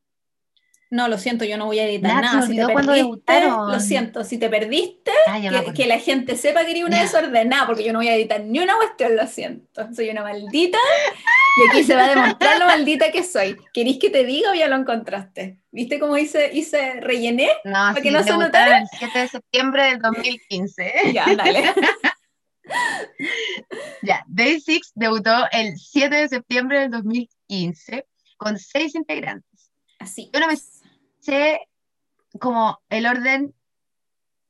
[0.93, 2.41] No, lo siento, yo no voy a editar nada.
[2.41, 6.65] me Si te perdiste, lo siento, si te perdiste, Ah, que, que la gente sepa
[6.65, 9.87] que eres una desordenada, porque yo no voy a editar ni una cuestión, lo siento.
[9.95, 10.79] Soy una maldita
[11.59, 13.57] y aquí se va a demostrar lo maldita que soy.
[13.73, 15.61] ¿Queréis que te diga o ya lo encontraste?
[15.71, 17.51] ¿Viste cómo hice, hice rellené?
[17.63, 18.79] No, que sí, no se notara.
[18.79, 20.93] el 7 de septiembre del 2015.
[21.13, 21.73] Ya, dale.
[24.03, 27.40] Ya, Day Six debutó el 7 de septiembre del 2015
[28.37, 29.73] con seis integrantes.
[29.99, 30.31] Así.
[30.33, 30.57] Yo no me
[31.21, 31.61] Sé
[32.41, 33.55] como el orden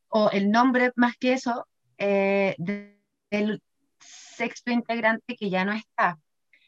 [0.09, 1.67] o el nombre más que eso
[1.99, 2.97] eh, de-
[3.31, 3.63] del
[3.99, 6.19] sexto integrante que ya no está.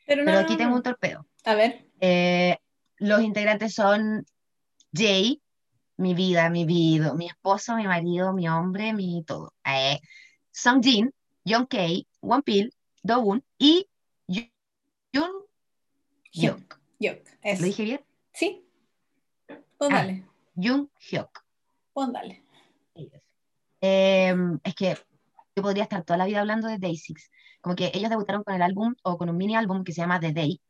[0.07, 0.59] Pero, no, Pero aquí no.
[0.59, 1.27] tengo un torpedo.
[1.45, 1.87] A ver.
[2.01, 2.59] Eh,
[2.99, 4.25] los integrantes son
[4.92, 5.40] Jay,
[5.97, 9.55] mi vida, mi vida, mi esposo, mi marido, mi hombre, mi todo.
[9.64, 10.01] Eh,
[10.51, 11.12] Sungjin,
[11.45, 11.79] Young K,
[12.21, 13.87] Wonpil, Dowoon y
[14.29, 15.41] Yu-
[16.33, 16.79] Hyuk.
[17.42, 17.61] Eso.
[17.61, 18.01] ¿Lo dije bien?
[18.33, 18.64] Sí.
[19.79, 20.07] Pues Ah.
[20.55, 21.45] Jung Hyuk.
[22.12, 22.42] Dale.
[22.95, 23.21] ellos.
[23.81, 24.97] Eh, es que
[25.57, 27.31] yo podría estar toda la vida hablando de Day Six.
[27.61, 30.18] Como que ellos debutaron con el álbum o con un mini álbum que se llama
[30.21, 30.61] The Day.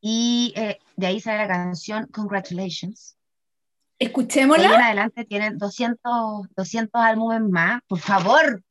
[0.00, 3.16] Y eh, de ahí sale la canción Congratulations.
[3.98, 4.86] De ahí en Escuchémosla.
[4.86, 7.80] adelante tienen 200, 200 álbumes más.
[7.86, 8.62] Por favor.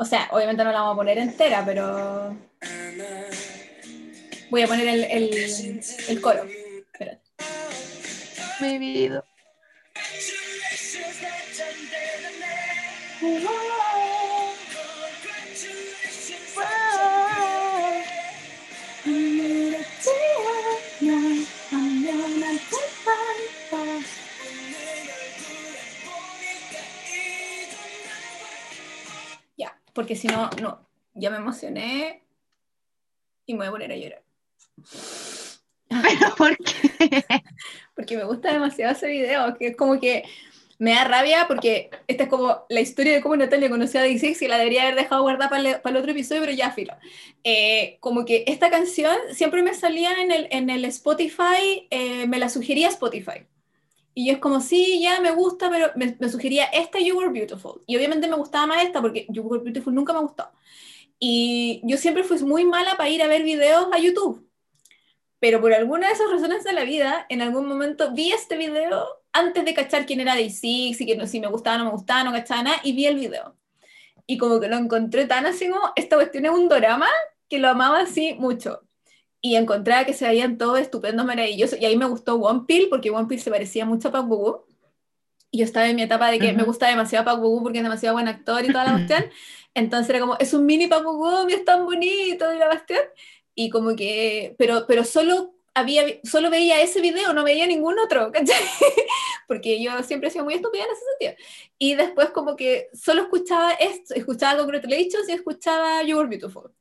[0.00, 2.36] O sea, obviamente no la vamos a poner entera, pero
[4.48, 6.44] voy a poner el, el, el coro.
[6.92, 7.20] Espérate.
[8.60, 9.24] Mi vida.
[29.98, 32.22] Porque si no, no, ya me emocioné
[33.46, 34.22] y me voy a poner a llorar.
[35.88, 37.24] Pero ¿por qué?
[37.96, 40.22] Porque me gusta demasiado ese video, que es como que
[40.78, 44.40] me da rabia porque esta es como la historia de cómo Natalia conoció a D6
[44.40, 46.94] y la debería haber dejado guardada para el, para el otro episodio, pero ya filo.
[47.42, 52.38] Eh, como que esta canción siempre me salía en el, en el Spotify, eh, me
[52.38, 53.48] la sugería Spotify.
[54.18, 57.84] Y es como, sí, ya me gusta, pero me, sugería esta You Were Beautiful.
[57.86, 60.50] Y obviamente me gustaba más esta porque You Were Beautiful nunca me gustó.
[61.20, 64.44] Y yo siempre fui muy mala para ir a ver videos a YouTube.
[65.38, 69.06] Pero por alguna de esas razones de la vida, en algún momento vi este video
[69.32, 72.24] antes de cachar quién era Day6 y que no, si me gustaba no me gustaba,
[72.24, 73.56] no cachaba nada, y vi el video.
[74.26, 77.06] Y como que lo encontré tan así como, esta cuestión es un drama,
[77.48, 78.82] que lo amaba así mucho.
[79.40, 81.78] Y encontraba que se veían todos estupendos, maravillosos.
[81.80, 84.66] Y ahí me gustó One Pill, porque One Pill se parecía mucho a Park Bo
[85.50, 86.66] Y yo estaba en mi etapa de que me Ujú.
[86.66, 89.24] gusta demasiado Park Bo porque es demasiado buen actor y toda la cuestión.
[89.74, 93.00] Entonces era como, es un mini Park Bo es tan bonito y la cuestión.
[93.54, 98.32] Y como que, pero, pero solo había, solo veía ese video, no veía ningún otro,
[98.32, 98.56] ¿cachai?
[99.46, 101.48] Porque yo siempre he sido muy estúpida en ese sentido.
[101.78, 106.72] Y después como que solo escuchaba esto, escuchaba Congratulations y escuchaba You Were Beautiful.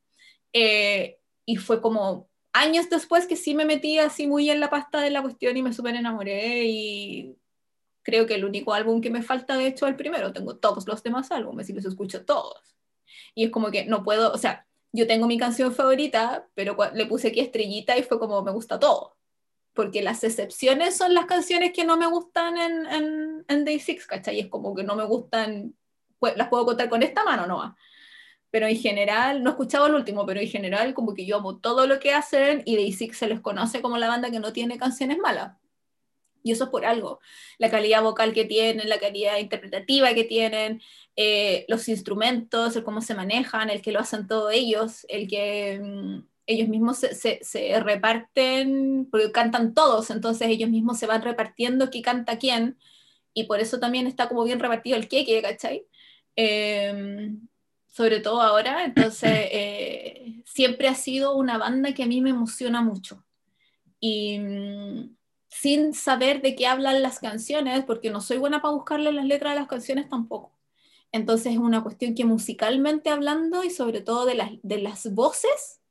[0.54, 2.27] Eh, y fue como
[2.58, 5.62] años después que sí me metí así muy en la pasta de la cuestión y
[5.62, 7.38] me súper enamoré y
[8.04, 10.32] creo que el único álbum que me falta, de hecho, es el primero.
[10.34, 12.78] Tengo todos los demás álbumes y los escucho todos.
[13.36, 17.06] Y es como que no puedo, o sea, yo tengo mi canción favorita, pero le
[17.06, 19.18] puse aquí estrellita y fue como me gusta todo.
[19.74, 24.08] Porque las excepciones son las canciones que no me gustan en, en, en Day Six,
[24.08, 24.38] ¿cachai?
[24.38, 25.76] Y es como que no me gustan,
[26.18, 27.76] pues, las puedo contar con esta mano, no
[28.58, 31.60] pero en general, no he escuchado el último, pero en general como que yo amo
[31.60, 34.52] todo lo que hacen y Day Six se les conoce como la banda que no
[34.52, 35.56] tiene canciones malas.
[36.42, 37.20] Y eso es por algo.
[37.60, 40.82] La calidad vocal que tienen, la calidad interpretativa que tienen,
[41.16, 45.80] eh, los instrumentos, el cómo se manejan, el que lo hacen todos ellos, el que
[45.80, 51.22] mm, ellos mismos se, se- se reparten, porque cantan todos, entonces ellos mismos se van
[51.22, 52.80] repartiendo quién canta quién,
[53.36, 55.86] y por eso también está como bien repartido el queque, ¿cachai?
[56.36, 57.36] Eh,
[57.98, 62.84] sobre todo ahora, entonces eh, siempre ha sido una banda que a mí me emociona
[62.84, 63.26] mucho.
[64.00, 65.16] Y mm,
[65.50, 69.54] sin saber de qué hablan las canciones, porque no soy buena para buscarle las letras
[69.54, 70.52] de las canciones tampoco.
[71.12, 75.82] Entonces es una cuestión que musicalmente hablando y sobre todo de las, de las voces,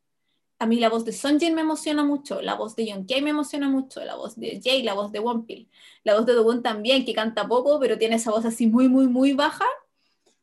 [0.60, 3.68] a mí la voz de Sonjin me emociona mucho, la voz de Young me emociona
[3.68, 5.68] mucho, la voz de Jay, la voz de Wonpil,
[6.04, 9.08] la voz de Dogon también, que canta poco, pero tiene esa voz así muy, muy,
[9.08, 9.66] muy baja,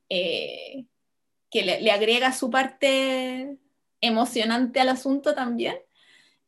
[0.09, 0.87] eh,
[1.53, 3.59] que le, agrega su parte
[4.01, 5.77] emocionante al asunto también.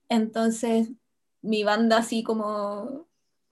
[0.09, 0.89] Entonces,
[1.43, 3.05] mi banda así como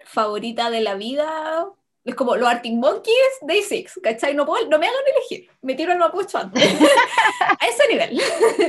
[0.04, 1.68] favorita de la vida
[2.04, 4.34] es como los Arctic Monkeys, Day Six, ¿cachai?
[4.34, 6.64] No, puedo, no me hagan elegir, me tiro el mapucho antes,
[7.40, 8.20] a ese nivel.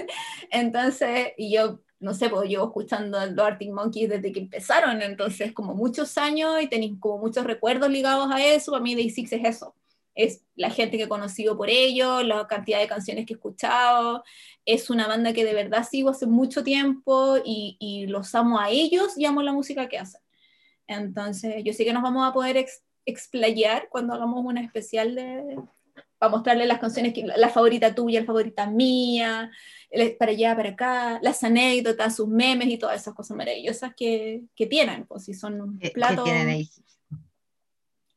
[0.50, 5.00] entonces, y yo, no sé, pues llevo escuchando a los Arctic Monkeys desde que empezaron,
[5.00, 9.08] entonces como muchos años y tenéis como muchos recuerdos ligados a eso, para mí Day
[9.08, 9.74] Six es eso.
[10.14, 14.22] Es la gente que he conocido por ellos, la cantidad de canciones que he escuchado,
[14.64, 18.70] es una banda que de verdad sigo hace mucho tiempo y, y los amo a
[18.70, 20.20] ellos y amo la música que hacen.
[20.86, 25.58] Entonces, yo sé que nos vamos a poder ex- explayar cuando hagamos una especial de,
[26.18, 29.50] para mostrarles las canciones, que, la favorita tuya, la favorita mía,
[29.90, 34.42] el- para allá, para acá, las anécdotas, sus memes y todas esas cosas maravillosas que,
[34.54, 36.82] que tienen, pues si son un que, que plato, tiene Daisy.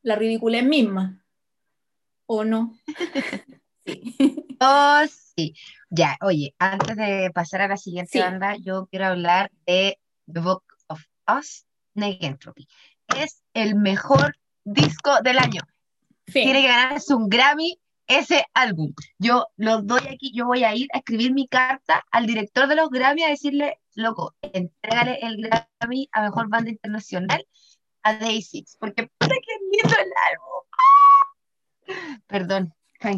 [0.02, 1.24] la ridiculez misma,
[2.28, 2.78] ¿o no?
[3.86, 4.14] sí.
[4.60, 5.02] Oh,
[5.36, 5.54] sí.
[5.90, 8.18] Ya, oye, antes de pasar a la siguiente Sí.
[8.20, 9.98] banda, yo quiero hablar de
[10.32, 11.64] The Book of Us,
[11.94, 12.68] Negentropy.
[13.16, 15.62] Es el mejor disco del año.
[16.26, 18.92] Tiene que ganarse un Grammy ese álbum.
[19.18, 22.74] Yo lo doy aquí, yo voy a ir a escribir mi carta al director de
[22.76, 27.46] los Grammy a decirle, loco, entrégale el Grammy a Mejor Banda Internacional
[28.02, 30.67] a Day Six, porque puta que lindo el álbum.
[32.26, 32.74] Perdón.
[33.00, 33.10] Está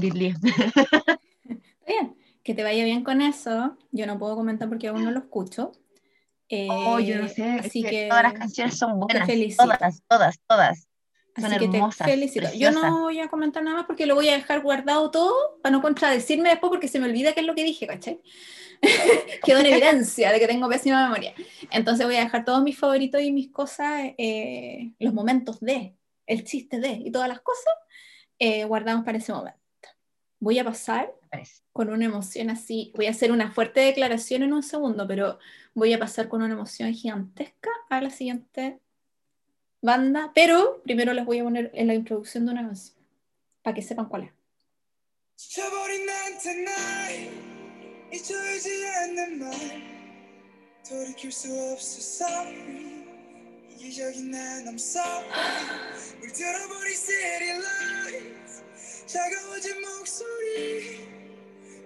[1.87, 3.77] bien, que te vaya bien con eso.
[3.93, 5.73] Yo no puedo comentar porque aún no lo escucho.
[6.69, 10.41] Oh, yo no Eh, sé, así que que todas las canciones son buenas, todas, todas,
[10.49, 10.89] todas.
[11.37, 12.41] son Así que te felicito.
[12.47, 12.75] Yo preciosas.
[12.91, 15.81] no voy a comentar nada más porque lo voy a dejar guardado todo para no
[15.81, 18.21] contradecirme después porque se me olvida qué es lo que dije, ¿cachai?
[19.45, 21.35] Quedó en evidencia de que tengo pésima memoria.
[21.71, 25.95] Entonces voy a dejar todos mis favoritos y mis cosas, eh, los momentos de,
[26.27, 27.73] el chiste de y todas las cosas
[28.41, 29.59] eh, guardados para ese momento.
[30.41, 31.15] Voy a pasar
[31.73, 32.93] con una emoción así.
[32.97, 35.39] Voy a hacer una fuerte declaración en un segundo, pero
[35.75, 38.81] voy a pasar con una emoción gigantesca a la siguiente
[39.83, 40.33] banda.
[40.35, 42.97] Pero primero les voy a poner en la introducción de una canción,
[43.63, 44.33] para que sepan cuál es.
[59.10, 61.08] 차가워진 목소리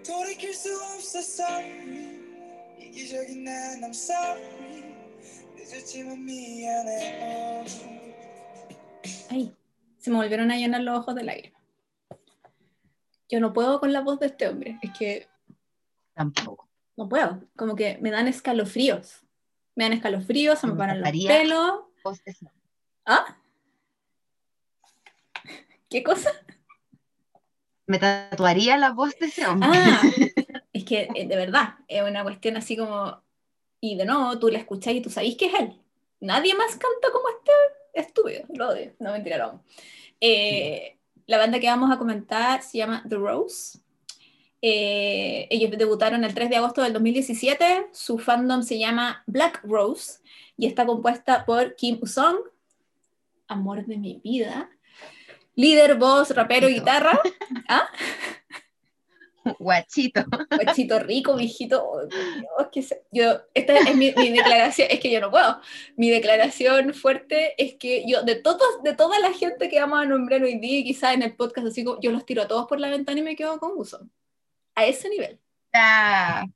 [0.05, 4.95] 돌이킬 수 없어 sorry 이기적인 난 I'm sorry
[5.55, 7.99] 늦었지만 미안해 oh.
[9.31, 9.55] Ay,
[9.99, 11.61] se me volvieron a llenar los ojos de lágrimas.
[13.29, 15.27] Yo no puedo con la voz de este hombre, es que
[16.15, 16.67] Tampoco.
[16.97, 19.21] no puedo, como que me dan escalofríos.
[19.75, 21.29] Me dan escalofríos, se me Me paran los taparía.
[21.29, 21.81] pelos.
[22.03, 22.35] Voz de-
[23.05, 23.37] ¿Ah?
[25.89, 26.31] ¿Qué cosa?
[27.86, 29.68] Me tatuaría la voz de ese hombre.
[29.72, 30.02] Ah,
[30.72, 33.22] es que eh, de verdad, es una cuestión así como,
[33.80, 35.80] y de nuevo, tú la escuchás y tú sabés que es él.
[36.20, 37.52] Nadie más canta como este
[37.92, 39.64] estúpido, lo odio, no mentira, lo amo.
[40.20, 43.78] Eh, La banda que vamos a comentar se llama The Rose.
[44.62, 50.20] Eh, ellos debutaron el 3 de agosto del 2017, su fandom se llama Black Rose
[50.56, 52.38] y está compuesta por Kim Usong,
[53.46, 54.70] amor de mi vida,
[55.56, 57.20] líder, voz, rapero y guitarra.
[57.68, 57.88] ¿Ah?
[59.58, 60.24] Guachito.
[60.50, 61.84] Guachito rico, viejito.
[61.84, 65.60] oh, Dios, que se- yo, esta es mi, mi declaración, es que yo no puedo.
[65.96, 70.06] Mi declaración fuerte es que yo, de todos, de toda la gente que vamos a
[70.06, 72.80] nombrar hoy día, quizás en el podcast, así como yo los tiro a todos por
[72.80, 74.08] la ventana y me quedo con Uso.
[74.74, 75.38] A ese nivel.
[75.74, 76.46] Ah,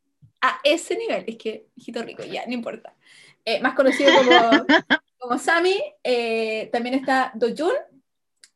[0.41, 1.25] A ese nivel.
[1.27, 2.95] Es que, hijito rico, ya, no importa.
[3.45, 4.31] Eh, más conocido como,
[5.19, 7.75] como Sammy, eh, también está Dojun,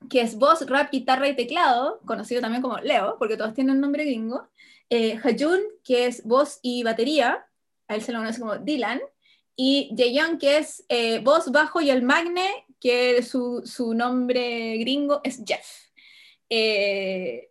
[0.08, 4.04] que es voz, rap, guitarra y teclado, conocido también como Leo, porque todos tienen nombre
[4.04, 4.48] gringo.
[4.90, 7.46] Eh, Hajun, que es voz y batería,
[7.88, 9.00] a él se lo conoce como Dylan.
[9.56, 15.20] Y Jaeyoung, que es eh, voz, bajo y el magne, que su, su nombre gringo
[15.24, 15.66] es Jeff.
[16.48, 17.50] Eh,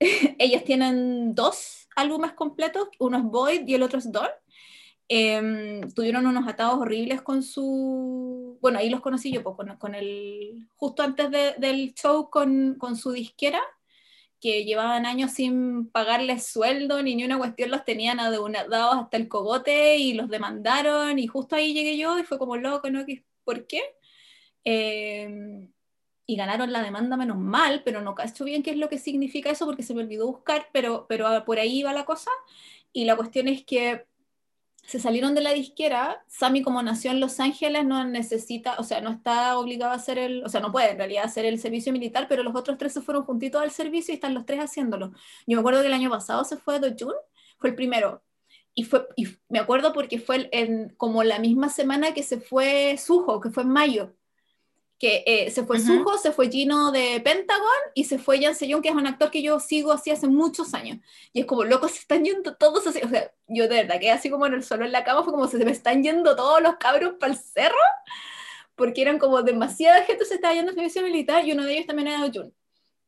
[0.38, 4.30] ellas tienen dos álbumes completos, uno es Void y el otro es Dawn.
[5.08, 8.58] Em, tuvieron unos atados horribles con su...
[8.62, 10.68] Bueno, ahí los conocí yo, pues, con, con el...
[10.76, 13.60] Justo antes de- del show con, con su disquera,
[14.40, 19.28] que llevaban años sin pagarles sueldo ni ni una cuestión, los tenían adeudados hasta el
[19.28, 23.06] cogote y los demandaron y justo ahí llegué yo y fue como loco, ¿no?
[23.06, 23.80] ¿Qué- ¿Por qué?
[24.64, 25.72] Em,
[26.26, 29.50] y ganaron la demanda menos mal, pero no cacho bien qué es lo que significa
[29.50, 32.30] eso porque se me olvidó buscar, pero, pero por ahí va la cosa.
[32.92, 34.06] Y la cuestión es que
[34.86, 39.00] se salieron de la disquera, Sammy como nació en Los Ángeles no necesita, o sea,
[39.00, 41.92] no está obligado a hacer el, o sea, no puede en realidad hacer el servicio
[41.92, 45.12] militar, pero los otros tres se fueron juntitos al servicio y están los tres haciéndolo.
[45.46, 47.14] Yo me acuerdo que el año pasado se fue Dojun,
[47.58, 48.22] fue el primero.
[48.74, 52.96] Y, fue, y me acuerdo porque fue en, como la misma semana que se fue
[52.98, 54.14] Suho, que fue en mayo.
[55.02, 56.04] Que eh, se fue Ujú.
[56.04, 59.32] Suho, se fue Gino de Pentagon y se fue Jan Sejong, que es un actor
[59.32, 60.98] que yo sigo así hace muchos años.
[61.32, 63.00] Y es como, locos, se están yendo todos así.
[63.02, 65.32] O sea, yo de verdad quedé así como en el suelo en la cama, fue
[65.32, 67.74] como, se me están yendo todos los cabros para el cerro,
[68.76, 71.86] porque eran como demasiada gente se estaba yendo a servicio militar y uno de ellos
[71.86, 72.54] también era Jun.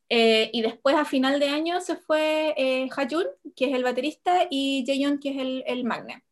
[0.09, 4.49] Eh, y después a final de año se fue eh, Hajun, que es el baterista,
[4.51, 6.25] y Jaeyoung, que es el, el magna.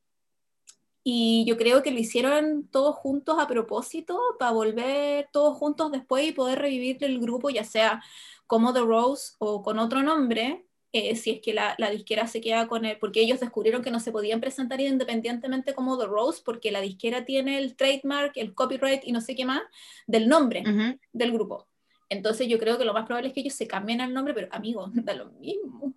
[1.05, 6.27] Y yo creo que lo hicieron todos juntos a propósito para volver todos juntos después
[6.27, 8.03] y poder revivir el grupo, ya sea
[8.47, 12.41] como The Rose o con otro nombre, eh, si es que la, la disquera se
[12.41, 16.43] queda con él, porque ellos descubrieron que no se podían presentar independientemente como The Rose,
[16.45, 19.63] porque la disquera tiene el trademark, el copyright y no sé qué más
[20.07, 20.99] del nombre ujú.
[21.13, 21.67] del grupo.
[22.11, 24.49] Entonces yo creo que lo más probable es que ellos se cambien el nombre, pero
[24.51, 25.95] amigo, da lo mismo.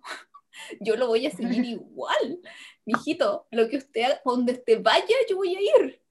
[0.80, 2.40] Yo lo voy a seguir igual.
[2.84, 6.02] Mijito, lo que usted donde usted vaya, yo voy a ir.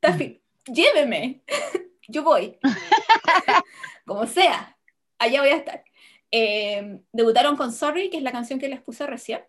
[0.00, 1.42] Taffy, lléveme.
[2.08, 2.58] Yo voy.
[4.04, 4.76] Como sea,
[5.18, 5.84] allá voy a estar.
[6.32, 9.42] Eh, debutaron con Sorry, que es la canción que les puse recién.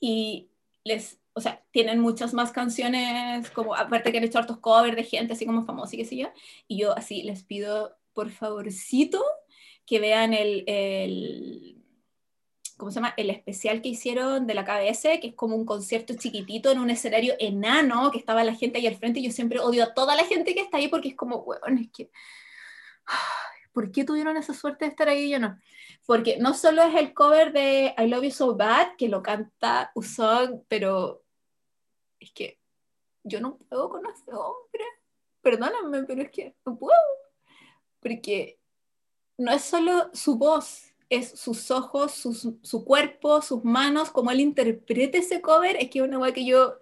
[0.00, 0.50] Y
[0.84, 5.02] les, o sea, tienen muchas más canciones, como aparte que han hecho hartos covers de
[5.02, 6.32] gente así como famosa y qué sé yo.
[6.68, 9.24] Y yo así les pido, por favorcito,
[9.84, 11.77] que vean el, el
[12.78, 13.12] ¿cómo se llama?
[13.16, 16.88] El especial que hicieron de la KBS, que es como un concierto chiquitito en un
[16.88, 20.16] escenario enano, que estaba la gente ahí al frente, y yo siempre odio a toda
[20.16, 22.10] la gente que está ahí porque es como, weón, es que,
[23.72, 25.58] ¿por qué tuvieron esa suerte de estar ahí y yo no?
[26.06, 29.90] Porque no solo es el cover de I Love You So Bad, que lo canta
[29.94, 31.24] Usong, pero
[32.20, 32.58] es que
[33.24, 34.84] yo no puedo con ese hombre,
[35.42, 36.96] perdóname, pero es que no puedo,
[38.00, 38.58] porque
[39.36, 44.40] no es solo su voz, es sus ojos, sus- su cuerpo, sus manos, como él
[44.40, 46.74] interpreta ese cover, es que es una weá que yo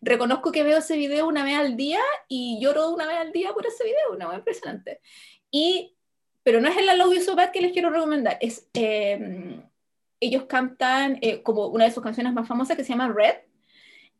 [0.00, 3.52] reconozco que veo ese video una vez al día y lloro una vez al día
[3.52, 5.00] por ese video, una weá impresionante.
[5.50, 5.94] Y,
[6.42, 9.60] pero no es el I Love You So Bad que les quiero recomendar, es, eh,
[10.20, 13.36] ellos cantan eh, como una de sus canciones más famosas que se llama Red,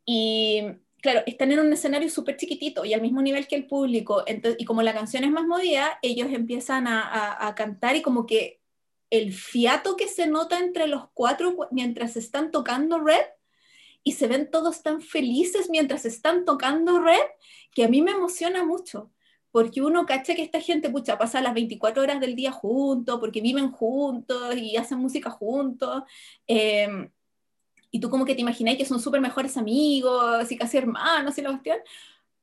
[0.05, 0.63] y
[1.01, 4.59] claro, están en un escenario súper chiquitito y al mismo nivel que el público, entonces,
[4.59, 8.61] y como la canción es más movida, ellos empiezan a- a cantar y como que
[9.09, 13.25] el fiato que se nota entre los cuatro cu- mientras están tocando Red
[14.03, 17.27] y se ven todos tan felices mientras están tocando Red
[17.73, 19.11] que a mí me emociona mucho.
[19.51, 23.41] Porque uno cacha que esta gente, pucha, pasa las 24 horas del día juntos, porque
[23.41, 26.03] viven juntos y hacen música juntos.
[26.47, 27.09] eh,
[27.89, 31.41] y tú como que te imagináis que son súper mejores amigos y casi hermanos y
[31.41, 31.77] la cuestión.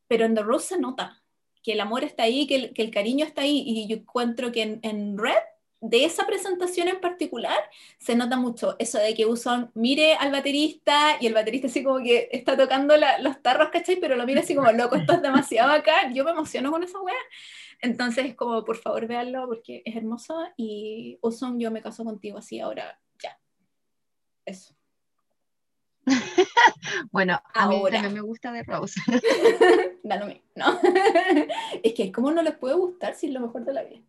[0.09, 1.23] Pero en The Rose se nota
[1.63, 3.63] que el amor está ahí, que el, cariño está ahí.
[3.67, 5.43] Y yo encuentro que en Red
[5.87, 7.59] de esa presentación en particular
[7.99, 11.99] se nota mucho eso de que Uson mire al baterista y el baterista así como
[12.03, 13.97] que está tocando la- los tarros, ¿cachai?
[13.97, 16.99] Pero lo mira así como, loco, esto es demasiado acá, yo me emociono con esa
[17.01, 17.15] wea.
[17.83, 22.39] Entonces es como, por favor, véanlo porque es hermoso y Uson, yo me caso contigo
[22.39, 23.39] así ahora, ya.
[24.47, 24.75] Eso.
[27.11, 28.09] Bueno, a mí Ahora.
[28.09, 29.01] me gusta de Rose.
[30.03, 30.79] Lo mismo, ¿no?
[31.83, 34.01] es que, ¿cómo no les puede gustar si es lo mejor de la vida?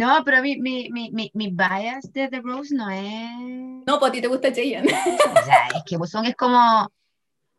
[0.00, 3.84] No, pero mi, mi, mi, mi, mi bias de The Rose no es...
[3.86, 4.86] No, pues a ti te gusta Jayan.
[4.86, 6.90] O sea, es que Bosón es como...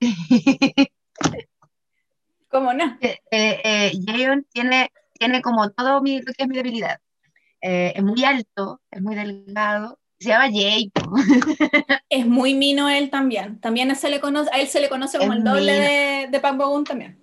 [2.50, 2.98] ¿Cómo no?
[3.00, 7.00] eh, eh, Jaeon tiene, tiene como todo mi, lo que es mi debilidad.
[7.62, 10.00] Eh, es muy alto, es muy delgado.
[10.20, 10.92] Se llama Jay.
[12.10, 13.60] Es muy mino él también.
[13.60, 15.84] También se le conoce, a él se le conoce como Es el doble mino.
[15.84, 17.22] de, de Park Bo-gum también.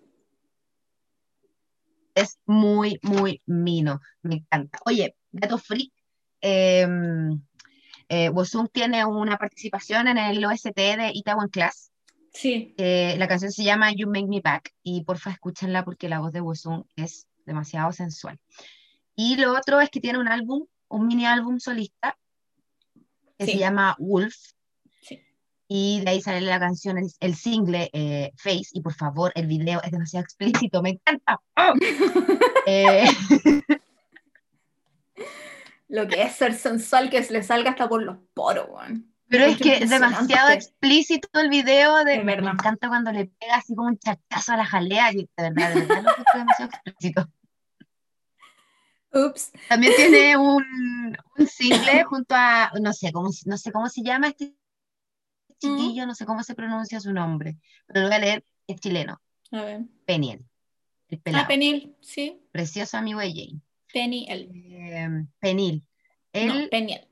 [2.18, 4.00] Es muy, muy mino.
[4.22, 4.78] Me encanta.
[4.86, 5.92] Oye, dato freak.
[6.40, 6.86] Eh,
[8.08, 11.92] eh, Bosung tiene una participación en el OST de Itaewon Class.
[12.32, 12.74] Sí.
[12.78, 16.32] Eh, la canción se llama You Make Me Back y porfa escúchenla porque la voz
[16.32, 18.38] de Bosung es demasiado sensual.
[19.14, 22.16] Y lo otro es que tiene un álbum, un mini álbum solista
[23.38, 23.52] que Sí.
[23.52, 24.34] se llama Wolf.
[25.70, 28.68] Y de ahí sale la canción, el, el single eh, Face.
[28.72, 31.40] Y por favor, el video es demasiado explícito, me encanta.
[31.56, 31.74] ¡Oh!
[32.70, 33.06] Eh,
[35.88, 39.10] Lo que es ser sensual que se le salga hasta por los poros, weón.
[39.26, 42.04] pero es que es demasiado explícito el video.
[42.04, 45.12] De, me encanta cuando le pega así como un chachazo a la jalea.
[45.12, 47.26] y de verdad, de verdad, lo demasiado explícito.
[49.14, 49.50] Ups.
[49.70, 54.28] También tiene un, un single junto a, no sé cómo, no sé cómo se llama
[54.28, 54.57] este
[55.58, 57.56] chiquillo, no sé cómo se pronuncia su nombre,
[57.86, 59.20] pero lo voy a leer, es chileno,
[59.52, 59.80] A ver.
[60.04, 60.44] Peniel,
[61.08, 62.40] el Ah, pelado, Penil, sí.
[62.52, 63.60] precioso amigo de Jane.
[63.92, 64.50] Penny, él.
[64.54, 65.08] Eh,
[65.40, 65.84] Penil.
[66.34, 67.08] No, Peniel.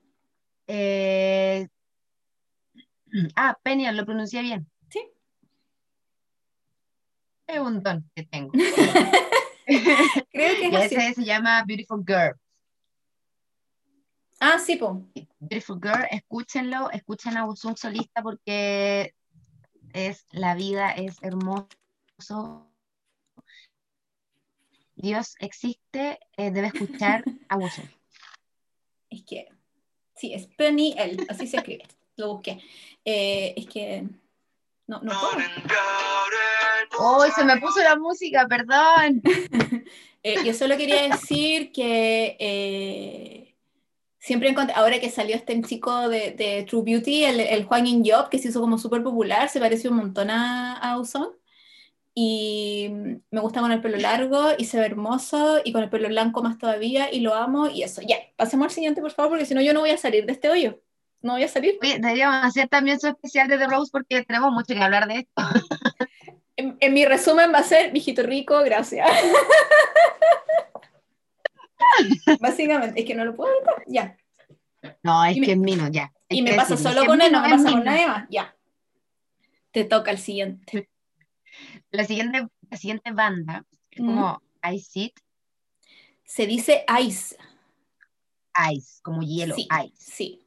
[0.67, 1.69] eh,
[3.37, 4.71] ah, Peniel, lo pronuncié bien.
[4.91, 5.01] Sí.
[7.47, 8.53] Es un don que tengo.
[9.67, 10.95] Creo que es Y así.
[10.95, 12.35] ese se llama Beautiful Girl.
[14.41, 15.03] Ah, sí, po.
[15.39, 19.15] Beautiful Girl, escúchenlo, escuchen a Bosung solista porque
[19.93, 22.71] es la vida, es hermoso.
[24.95, 27.89] Dios existe, eh, debe escuchar a Bosung.
[29.11, 29.49] Es que.
[30.15, 31.27] Sí, es Penny, él.
[31.29, 31.85] Así se escribe.
[32.17, 32.63] Lo busqué.
[33.05, 34.09] Eh, es que.
[34.87, 35.45] No, no puedo.
[36.99, 39.23] ¡Oh, se me puso la música, perdón!
[40.29, 43.46] Eh, yo solo quería decir que eh,
[44.27, 48.03] siempre encontré, ahora que salió este chico de, de True Beauty, el, el Juan In
[48.05, 51.29] Job, que se hizo como súper popular, se pareció un montón a, a Uzon.
[52.13, 52.89] Y
[53.31, 56.43] me gusta con el pelo largo y se ve hermoso y con el pelo blanco
[56.43, 58.03] más todavía y lo amo y eso.
[58.03, 60.33] Ya, pasemos al siguiente, por favor, porque si no yo no voy a salir de
[60.33, 60.81] este hoyo.
[61.21, 61.79] No voy a salir.
[61.81, 65.19] Oye, deberíamos hacer también su especial de The Rose porque tenemos mucho que hablar de
[65.19, 65.43] esto.
[66.59, 69.07] En, en mi resumen va a ser, viejito rico, gracias.
[72.41, 73.85] Básicamente, es que no lo puedo evitar.
[73.87, 74.17] Ya.
[75.03, 76.13] No, es Y me- que es Mino, ya.
[76.29, 78.27] Y me que pasa solo con él, no me pasa con nadie más.
[78.31, 78.55] Ya.
[79.71, 80.89] Te toca el siguiente.
[81.91, 84.07] La siguiente, la siguiente banda es Mm.
[84.07, 85.13] como Ice It,
[86.25, 87.37] Se dice ice.
[88.73, 89.69] Ice, como hielo, Sí.
[89.85, 89.95] Ice.
[89.97, 90.47] Sí.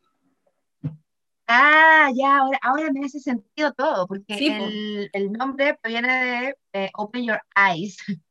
[1.48, 6.56] Ah, ya, ahora, ahora me hace sentido todo, porque Sí, el, el nombre proviene de
[6.74, 7.98] eh, Open Your Eyes,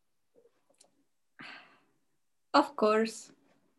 [2.52, 3.32] Of course.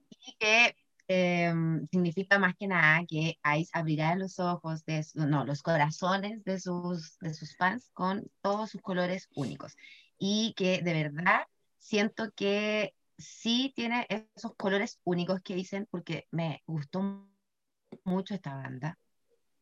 [0.09, 0.76] y que
[1.07, 6.43] em, significa más que nada que Ice abrirá los ojos de su- no, los corazones
[6.43, 9.76] de sus, de sus fans con todos sus colores únicos.
[10.20, 11.47] Y que de verdad
[11.80, 17.01] siento que sí tiene esos colores únicos que dicen, porque me gustó
[18.03, 18.97] mucho esta banda.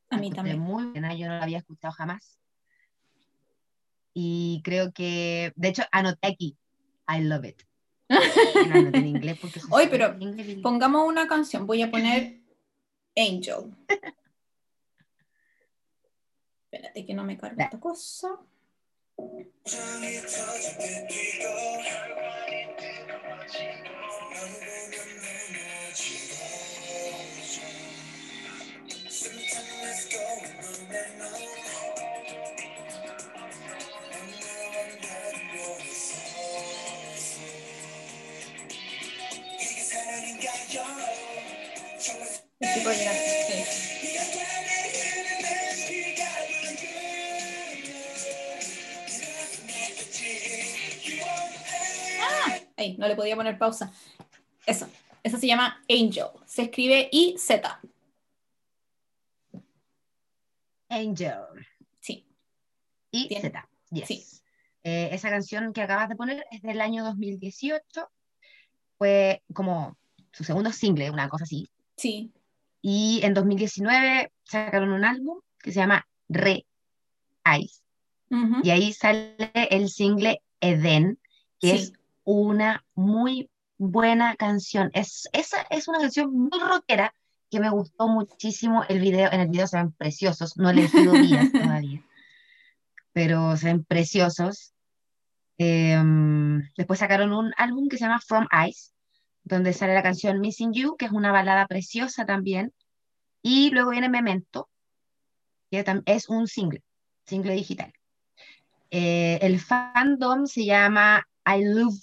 [0.09, 0.59] A mí también.
[0.59, 2.39] muy buena, yo no la había escuchado jamás.
[4.13, 6.57] Y creo que, de hecho, anoté aquí,
[7.07, 7.66] I love it.
[8.09, 10.15] Inglés porque soy Oye, pero.
[10.61, 11.67] Pongamos una canción.
[11.67, 12.39] Voy a poner
[13.15, 13.75] Angel.
[16.65, 17.65] Espérate que no me carga Ya.
[17.65, 18.39] esta cosa.
[42.59, 43.15] Puedo llegar.
[43.15, 43.63] Sí.
[52.19, 53.93] Ah, ahí, no le podía poner pausa.
[54.65, 54.89] Eso.
[55.23, 56.27] Eso se llama Angel.
[56.45, 57.81] Se escribe I-Z.
[60.89, 61.41] Angel.
[61.99, 62.25] Sí.
[63.11, 63.41] Y Bien.
[63.41, 63.69] Z.
[63.91, 64.07] Yes.
[64.07, 64.25] Sí.
[64.83, 68.09] Eh, esa canción que acabas de poner es del año 2018.
[68.97, 69.95] Fue como
[70.31, 71.69] su segundo single, una cosa así.
[71.97, 72.31] Sí.
[72.81, 76.65] Y en 2019 sacaron un álbum que se llama Re.
[78.29, 78.57] Ujú.
[78.63, 81.17] Y ahí sale el single Eden,
[81.59, 81.75] que Sí.
[81.77, 84.89] es una muy buena canción.
[84.93, 87.13] Es, esa es una canción muy rockera
[87.49, 89.31] que me gustó muchísimo el video.
[89.31, 91.13] En el video se ven preciosos, no he elegido
[91.47, 92.03] días todavía,
[93.13, 94.73] pero se ven preciosos.
[95.57, 98.91] Em, después sacaron un álbum que se llama From Ice,
[99.47, 102.73] donde sale la canción Missing You, que es una balada preciosa también.
[103.41, 104.69] Y luego viene Memento,
[105.71, 106.83] que es un single,
[107.25, 107.93] single digital.
[108.91, 111.99] Eh, el fandom se llama I Love,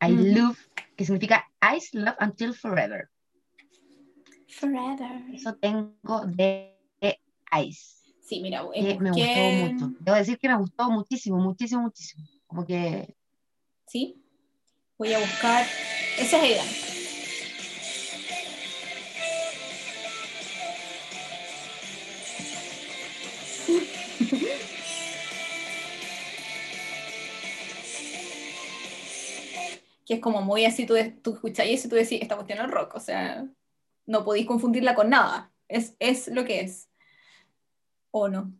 [0.00, 0.24] I Ujú.
[0.24, 0.58] Love,
[0.96, 1.44] que significa
[1.76, 3.08] Ice Love Until Forever.
[4.48, 5.22] Forever.
[5.34, 6.72] Eso tengo de
[7.62, 9.50] Ice, Sí, mira, que eh, me busqué- gustó
[9.86, 9.96] mucho.
[10.00, 12.26] Debo decir que me gustó muchísimo, muchísimo, muchísimo.
[12.46, 13.14] Como que
[13.86, 14.20] Sí.
[14.98, 15.64] Voy a buscar.
[16.18, 16.66] Esa es Aidan.
[30.06, 32.96] Que es como muy así, tú, tú escuchas y tú decís, esta cuestión es rock,
[32.96, 33.46] o sea,
[34.06, 36.90] no podéis confundirla con nada, es, es lo que es.
[38.10, 38.52] ¿O no?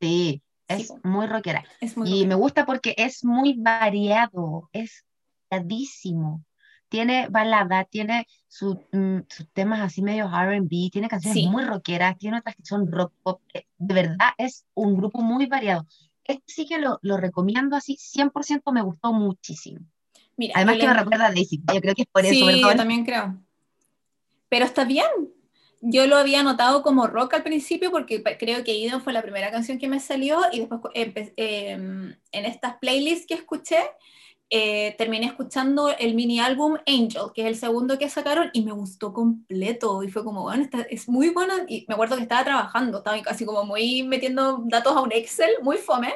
[0.00, 1.00] sí, Sí, es po.
[1.02, 1.64] muy rockera.
[1.80, 2.28] Es muy Y rockera.
[2.28, 5.04] me gusta porque es muy variado, es
[5.50, 6.44] variadísimo.
[6.88, 11.46] Tiene balada, tiene su- mm, sus temas así medio R&B, tiene canciones Sí.
[11.50, 13.42] muy rockeras, tiene otras que son rock pop.
[13.54, 15.86] eh, De verdad, es un grupo muy variado.
[16.24, 19.80] Este sí que lo, lo recomiendo así, 100% me gustó muchísimo.
[20.36, 22.76] Mira, Además que me recuerda a Daisy, yo creo que es por eso, sí, yo
[22.76, 23.36] también creo.
[24.48, 25.06] Pero está bien.
[25.80, 29.50] Yo lo había notado como rock al principio porque creo que Eden fue la primera
[29.50, 30.80] canción que me salió y después
[31.36, 33.78] em, en estas playlists que escuché
[34.48, 38.72] eh, terminé escuchando el mini álbum Angel, que es el segundo que sacaron y me
[38.72, 42.44] gustó completo y fue como, bueno, esta es muy buena y me acuerdo que estaba
[42.44, 46.14] trabajando, estaba casi como muy metiendo datos a un Excel, muy fome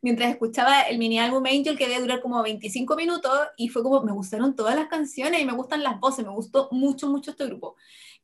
[0.00, 4.00] mientras escuchaba el mini álbum Angel que debe durar como 25 minutos y fue como,
[4.02, 7.46] me gustaron todas las canciones y me gustan las voces, me gustó mucho, mucho este
[7.46, 7.76] grupo.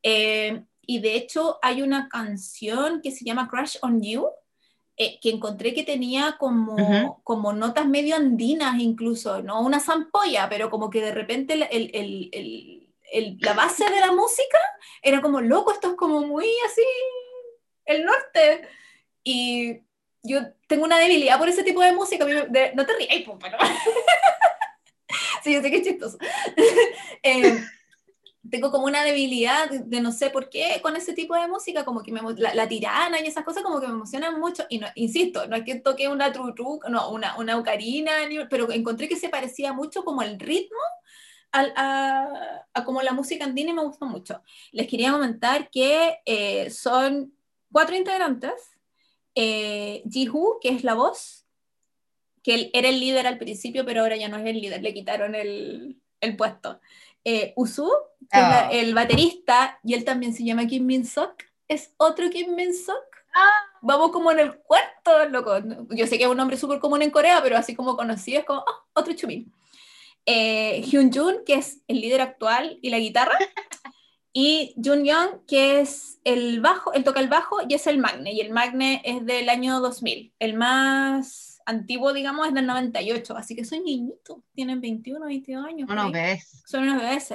[0.03, 4.27] Eh, y de hecho hay una canción que se llama Crush on You,
[4.97, 7.17] eh, que encontré que tenía como, Ujú.
[7.25, 12.31] como notas medio andinas incluso, no una zampolla, pero como que de repente el- el-
[12.33, 14.59] el- el- la base de la música
[15.03, 16.83] era como, loco, esto es como muy así,
[17.87, 18.69] el norte.
[19.25, 19.81] Y
[20.25, 22.25] yo tengo una debilidad por ese tipo de música.
[22.25, 23.57] a de- no te rías, po, pero...
[25.43, 26.19] sí, yo sé que es chistoso.
[27.27, 27.59] Eh,
[28.51, 31.87] tengo como una debilidad de, de no sé por qué con ese tipo de música,
[31.87, 34.65] como que me, la, la tirana y esas cosas como que me emocionan mucho.
[34.69, 38.71] Y no, insisto, no es que toque una trutru, no, una, una ocarina, ni- pero
[38.71, 40.77] encontré que se parecía mucho como el ritmo
[41.53, 44.43] al- a, a como la música andina y me gustó mucho.
[44.73, 47.33] Les quería comentar que eh, son
[47.73, 48.53] cuatro integrantes.
[49.35, 51.45] Eh, Jihu, que es la voz,
[52.43, 54.95] que él era el líder al principio, pero ahora ya no es el líder, le
[54.95, 56.81] quitaron el, el puesto.
[57.25, 57.91] Eh, Usu,
[58.31, 58.73] que es la- Ah.
[58.73, 63.03] el baterista, y él también se llama Kim Min Sok, es otro Kim Min Sok.
[63.81, 65.59] Vamos como en el cuarto, loco.
[65.91, 68.45] Yo sé que es un nombre súper común en Corea, pero así como conocido es
[68.47, 69.53] como, ah, otro Chumin.
[70.27, 73.37] Eh, Hyun Jun, que es el líder actual y la guitarra.
[74.37, 78.33] Y Jun Young, que es el bajo, él toca el bajo y es el Magne.
[78.33, 80.35] Y el Magne es del año 2000.
[80.41, 83.37] El más antiguo, digamos, es del 98.
[83.37, 85.89] Así que son niñitos, tienen 21, 22 años.
[85.89, 86.63] Ahí ves.
[86.67, 87.29] son unos bebés.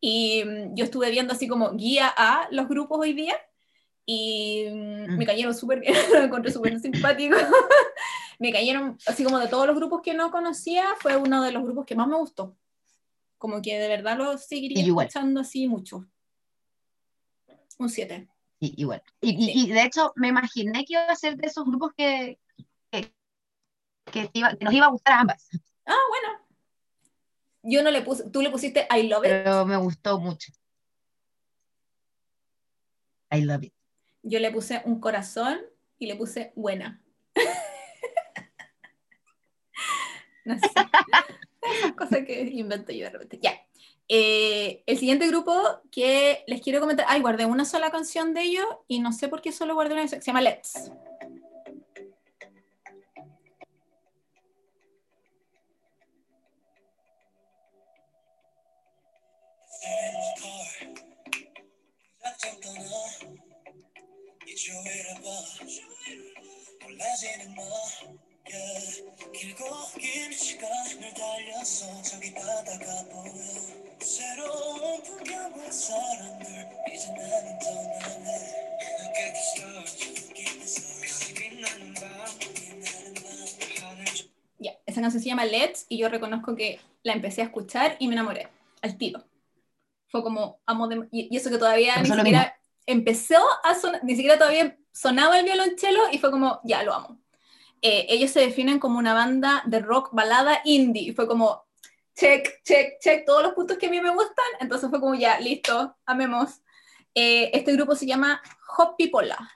[0.00, 3.34] Y mm, yo estuve viendo así como guía a los grupos hoy día
[4.06, 5.18] y mm, Mm.
[5.18, 7.36] me cayeron súper bien, lo encontré súper simpático.
[8.38, 11.64] me cayeron así como de todos los grupos que no conocía, fue uno de los
[11.64, 12.56] grupos que más me gustó.
[13.38, 16.06] Como que de verdad lo seguiría escuchando así mucho.
[17.78, 18.28] Un 7.
[18.60, 19.02] Sí, igual.
[19.20, 19.66] Y, y- Sí.
[19.66, 22.38] y de hecho, me imaginé que iba a ser de esos grupos que,
[22.90, 23.12] que,
[24.10, 25.48] que te iba- que nos iba a gustar a ambas,
[25.84, 26.28] Ah, bueno.
[27.62, 29.30] Yo no le puse, tú le pusiste I love it.
[29.30, 30.52] pero me gustó mucho.
[33.30, 33.74] I love it.
[34.22, 35.60] Yo le puse un corazón
[35.98, 37.02] y le puse buena.
[40.44, 40.68] no sé.
[41.98, 43.38] Cosas que invento yo de repente.
[43.42, 43.52] Ya.
[44.08, 47.06] Eh, el siguiente grupo que les quiero comentar.
[47.08, 50.06] Ay, guardé una sola canción de ellos y no sé por qué solo guardé una.
[50.06, 50.90] Se llama Let's.
[73.95, 75.31] 작정 떠나 이주위를 봐 몰라지는 마 yeah.
[75.31, 76.45] 길고 긴 시간을 달려서 저기 바다가 보여 새로운 풍경과 사람들
[76.93, 78.27] 이제 나는 떠나네
[78.91, 79.91] Look at the stars
[80.31, 82.03] 여기 빛나는 밤
[82.39, 84.05] 빛나는 밤 하늘
[84.59, 84.73] Ya.
[84.85, 88.13] Esa canción se llama Let's y yo reconozco que la empecé a escuchar y me
[88.13, 88.47] enamoré.
[88.83, 89.23] al tiro.
[90.07, 93.37] Fue como, amo de- y, y eso que todavía Me ni pasó lo siquiera empezó
[93.63, 97.19] a sonar, ni siquiera todavía sonaba el violonchelo y fue como, ya, lo amo.
[97.81, 101.63] Eh, ellos se definen como una banda de rock balada indie, y fue como,
[102.16, 105.38] check, check, check, todos los puntos que a mí me gustan, entonces fue como, ya,
[105.38, 106.62] listo, amemos.
[107.14, 109.50] Eh, este grupo se llama Hot Pipola,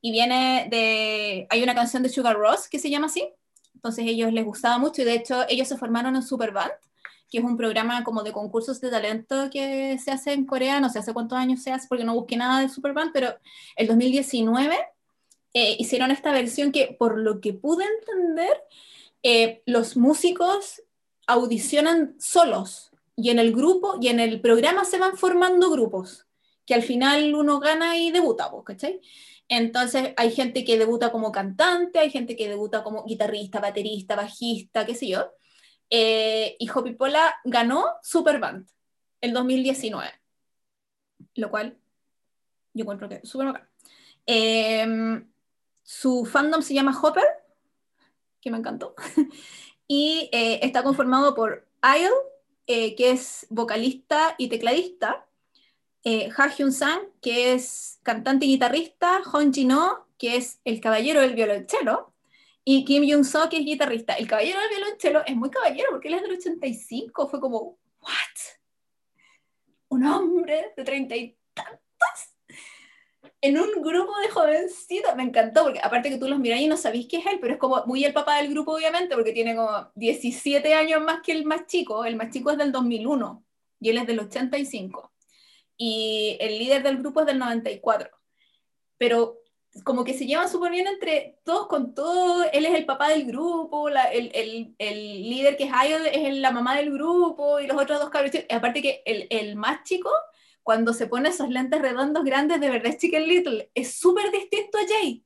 [0.00, 3.32] y viene de, hay una canción de Sugar Ross que se llama así,
[3.74, 6.72] entonces ellos les gustaba mucho, y de hecho ellos se formaron en Superband,
[7.30, 10.90] que es un programa como de concursos de talento que se hace en Corea, no
[10.90, 13.34] sé hace cuántos años se hace, porque no busqué nada de Superband, pero
[13.76, 14.76] el 2019
[15.54, 18.62] eh, hicieron esta versión que, por lo que pude entender,
[19.22, 20.82] eh, los músicos
[21.26, 26.26] audicionan solos, y en el grupo, y en el programa se van formando grupos,
[26.66, 29.00] que al final uno gana y debuta, pues, ¿cachai?
[29.48, 34.86] Entonces hay gente que debuta como cantante, hay gente que debuta como guitarrista, baterista, bajista,
[34.86, 35.32] qué sé yo.
[35.90, 38.66] Eh, y Hopi Pola ganó Superband
[39.20, 40.10] el 2019,
[41.34, 41.78] lo cual
[42.72, 43.68] yo encuentro que es súper bacán.
[44.26, 45.22] Eh,
[45.82, 47.24] su fandom se llama Hopper,
[48.40, 48.94] que me encantó,
[49.86, 52.10] y eh, está conformado por Isle,
[52.66, 55.26] eh, que es vocalista y tecladista,
[56.04, 61.20] eh, Ha Hyun Sang, que es cantante y guitarrista, Hong Jin-ho, que es el caballero
[61.20, 62.12] del violonchelo,
[62.64, 64.14] y Kim Jung-so, que es guitarrista.
[64.14, 68.10] El caballero del violonchelo es muy caballero porque él es del 85, fue como, ¿what?
[69.88, 72.33] Un hombre de treinta y tantos
[73.46, 76.76] en un grupo de jovencitos, me encantó, porque aparte que tú los miras y no
[76.76, 79.54] sabís qué es él, pero es como muy el papá del grupo, obviamente, porque tiene
[79.56, 83.44] como 17 años más que el más chico, el más chico es del 2001
[83.80, 85.12] y él es del 85
[85.76, 88.10] y el líder del grupo es del 94.
[88.98, 89.38] Pero
[89.84, 93.26] como que se llevan súper bien entre todos con todo, él es el papá del
[93.26, 97.66] grupo, la- el, el- el líder que es Idol es la mamá del grupo y
[97.66, 98.30] los otros dos cabros.
[98.50, 100.10] Aparte que el, el más chico,
[100.64, 104.78] cuando se pone esos lentes redondos grandes, de verdad es Chicken Little, es súper distinto
[104.78, 105.24] a Jay.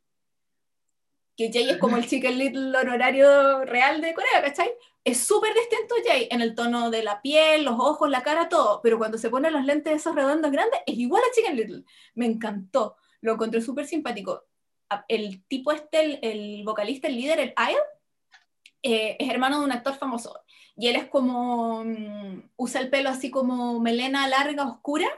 [1.35, 4.71] Que Jay es como el Chicken Little honorario real de Corea, ¿cachai?
[5.09, 8.51] es súper distinto a Jay en el tono de la piel, los ojos, la cara,
[8.51, 11.85] todo, pero cuando se ponen los lentes esos redondos grandes es igual a Chicken Little.
[12.15, 14.45] Me encantó, lo encontré súper simpático.
[15.07, 17.83] El tipo este, el, el vocalista, el líder, el Isle,
[18.83, 20.39] eh, es hermano de un actor famoso.
[20.79, 25.09] Y él es como, mm, usa el pelo así como melena larga, oscura,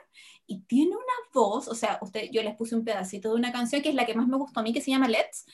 [0.47, 3.83] y tiene una voz, o sea, usted, yo les puse un pedacito de una canción
[3.83, 5.47] que es la que más me gustó a mí, que se llama Let's,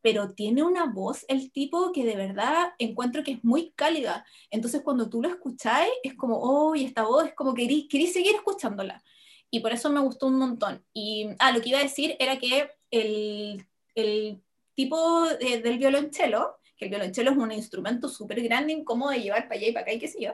[0.00, 4.24] pero tiene una voz el tipo que de verdad encuentro que es muy cálida.
[4.50, 8.12] Entonces cuando tú lo escucháis, es como, oh, y esta voz es como que querís,
[8.12, 9.02] seguir escuchándola.
[9.50, 10.84] Y por eso me gustó un montón.
[10.92, 14.42] Y, ah, lo que iba a decir era que el, el
[14.74, 19.48] tipo de- del violonchelo, que el violonchelo es un instrumento súper grande, incómodo de llevar
[19.48, 20.32] para allá y para acá y qué sé yo,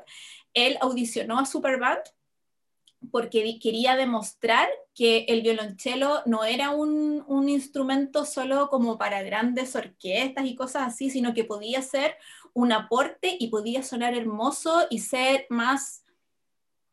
[0.55, 2.03] él audicionó a Superband
[3.11, 9.75] porque quería demostrar que el violonchelo no era un, un instrumento solo como para grandes
[9.75, 12.17] orquestas y cosas así, sino que podía ser
[12.53, 16.05] un aporte y podía sonar hermoso y ser más,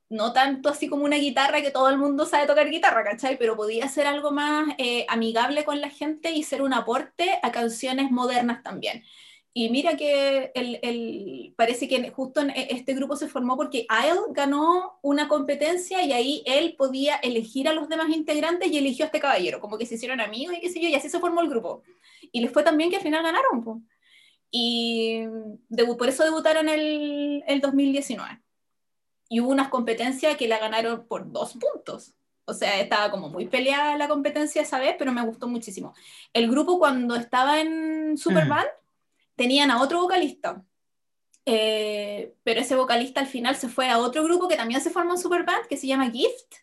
[0.09, 3.37] no tanto así como una guitarra que todo el mundo sabe tocar guitarra, ¿cachai?
[3.37, 7.51] Pero podía ser algo más eh, amigable con la gente y ser un aporte a
[7.51, 9.03] canciones modernas también.
[9.59, 13.87] Y mira que el, el- parece que justo en e- este grupo se formó porque
[13.89, 19.05] Isle ganó una competencia y ahí él podía elegir a los demás integrantes y eligió
[19.05, 21.19] a este caballero, como que se hicieron amigos y qué sé yo, y así se
[21.19, 21.81] formó el grupo.
[22.31, 23.63] Y les fue también que al final ganaron.
[23.63, 23.81] po.
[24.51, 25.23] Y
[25.97, 28.39] por eso debutaron el, el 2019.
[29.27, 32.13] Y hubo unas competencias que la ganaron por dos puntos.
[32.45, 35.95] O sea, estaba como muy peleada la competencia esa vez, pero me gustó muchísimo.
[36.31, 38.67] El grupo cuando estaba en Superband
[39.37, 40.61] tenían a otro vocalista.
[41.45, 45.13] Eh, pero ese vocalista al final se fue a otro grupo que también se formó
[45.13, 46.55] en Superband, que se llama Gift,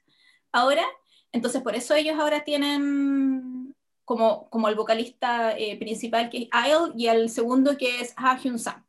[0.52, 0.84] ahora.
[1.32, 6.92] Entonces, por eso ellos ahora tienen como, como el vocalista eh, principal que es Isle
[6.96, 8.84] y el segundo que es Ha Hyun Sang.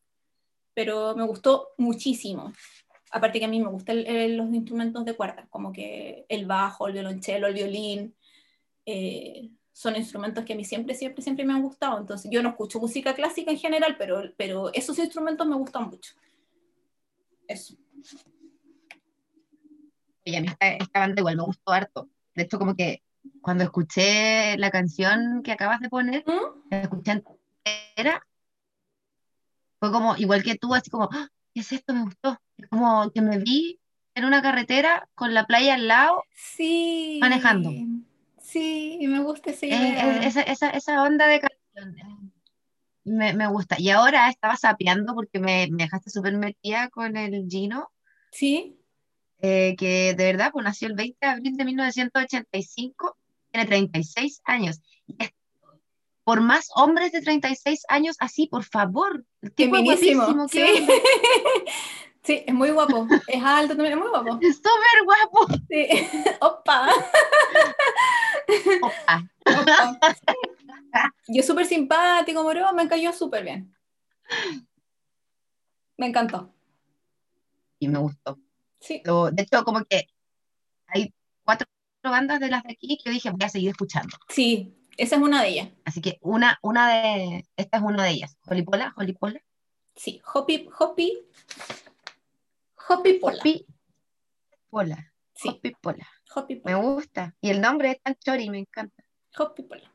[0.73, 2.51] Pero me gustó muchísimo.
[3.11, 6.87] Aparte que a mí me gustan el- los instrumentos de cuerda, como que el bajo,
[6.87, 8.15] el violonchelo, el violín.
[8.85, 11.99] eh, son instrumentos que a mí siempre, siempre, siempre me han gustado.
[11.99, 16.13] Entonces, yo no escucho música clásica en general, pero, pero esos instrumentos me gustan mucho.
[17.45, 17.75] Eso.
[20.23, 22.09] Y a mí esta, esta banda igual me gustó harto.
[22.33, 23.03] De hecho, como que
[23.41, 26.69] cuando escuché la canción que acabas de poner, ¿Mm?
[26.71, 27.21] la escuché
[27.65, 28.25] entera,
[29.81, 31.27] fue como, igual que tú, así como, ¡Ah!
[31.53, 31.93] ¿qué es esto?
[31.93, 32.39] Me gustó.
[32.57, 33.77] Es como que me vi
[34.13, 37.17] en una carretera con la playa al lado, Sí.
[37.19, 37.71] Manejando.
[38.45, 40.17] Sí, me gusta esa idea.
[40.23, 41.97] eh, esa, esa, esa onda de canción.
[41.97, 42.29] eh,
[43.05, 43.75] Me, me gusta.
[43.79, 47.89] Y ahora estaba sapeando porque me, me dejaste súper metida con el Gino.
[48.31, 48.77] Sí.
[49.41, 53.17] eh, que de verdad pues, nació el 20 de abril de 1985,
[53.51, 54.79] tiene 36 años.
[55.07, 55.31] Y es
[56.23, 59.25] por más hombres de 36 años así, por favor.
[59.41, 60.87] El tipo es Feminísimo, guapísimo, sí.
[62.25, 63.07] Sí, es muy guapo.
[63.27, 64.39] Es alto también, es muy guapo.
[64.41, 65.47] Es súper guapo.
[65.69, 65.87] Sí.
[66.41, 66.89] Opa.
[68.81, 69.29] Opa.
[69.61, 71.13] Opa.
[71.27, 73.75] Yo súper simpático, moro, me cayó súper bien.
[75.97, 76.53] Me encantó.
[77.79, 78.39] Y me gustó.
[78.79, 79.01] Sí.
[79.05, 80.07] Lo- de hecho, como que
[80.87, 81.13] hay
[81.43, 81.67] cuatro
[82.03, 84.17] bandas de las de aquí que yo dije, voy a seguir escuchando.
[84.29, 85.69] Sí, esa es una de ellas.
[85.85, 88.37] Así que una, una de, esta es una de ellas.
[88.41, 89.39] Jolipola, Jolipola.
[89.95, 91.25] Sí, Hoppy, Hoppy,
[92.87, 93.37] Hoppy Pola.
[93.37, 93.65] Hopi
[94.69, 95.13] Pola.
[95.33, 96.07] Sí, Hopi Pola.
[96.33, 97.35] Hoppy Me gusta.
[97.41, 99.03] Y el nombre es tan chori, me encanta.
[99.37, 99.91] Hoppy Pola.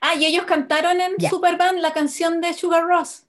[0.00, 1.30] Ah, y ellos cantaron en Ya.
[1.30, 3.25] Superband la canción de Sugar Ross.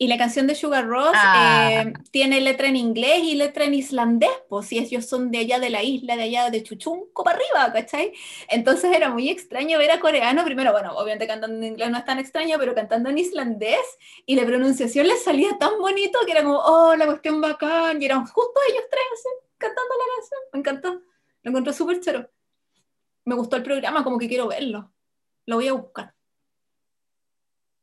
[0.00, 1.70] Y la canción de Sugar Ross Ah.
[1.72, 5.58] eh, tiene letra en inglés y letra en islandés, pues si ellos son de allá
[5.58, 8.12] de la isla, de allá de Chuchunco para arriba, ¿cachai?
[8.48, 12.04] Entonces era muy extraño ver a coreano, primero, bueno, obviamente cantando en inglés no es
[12.04, 13.84] tan extraño, pero cantando en islandés
[14.24, 18.04] y la pronunciación les salía tan bonito que era como, oh, la cuestión bacán, y
[18.04, 19.28] eran justo ellos tres así,
[19.58, 21.02] cantando la canción, me encantó,
[21.42, 22.30] lo encontré súper chero.
[23.24, 24.92] Me gustó el programa, como que quiero verlo,
[25.46, 26.14] lo voy a buscar.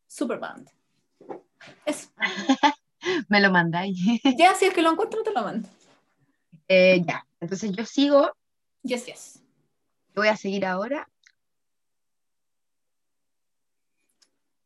[0.07, 0.74] Superband.
[1.85, 2.09] Eso.
[3.29, 3.97] Me lo mandáis.
[4.37, 5.67] Ya, si es que lo encuentro, te lo mando.
[6.67, 7.25] Eh, ya.
[7.39, 8.31] Entonces yo sigo.
[8.83, 9.43] Yes, yes.
[10.15, 11.07] Voy a seguir ahora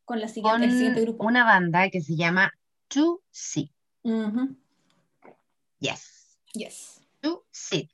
[0.06, 1.26] Con la siguiente, con el siguiente grupo.
[1.26, 2.52] una banda que se llama
[2.90, 3.72] 2C.
[4.04, 4.56] Ujú,
[5.80, 6.38] Yes.
[6.54, 7.02] Yes.
[7.22, 7.90] 2C.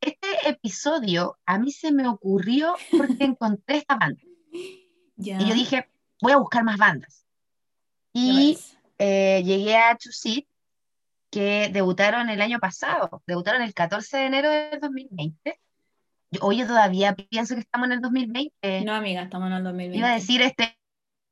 [0.00, 4.20] Este episodio a mí se me ocurrió porque encontré esta banda.
[4.52, 5.88] Y yo dije,
[6.24, 7.26] voy a buscar más bandas.
[8.14, 8.58] Y
[8.98, 10.46] eh, llegué a 2C,
[11.30, 13.22] que debutaron el año pasado.
[13.26, 15.60] Debutaron el 14 de enero del 2020.
[16.30, 18.84] Yo, oye, todavía pienso que estamos en el 2020.
[18.84, 19.98] No, amiga, estamos en el 2020.
[19.98, 20.78] Iba a decir este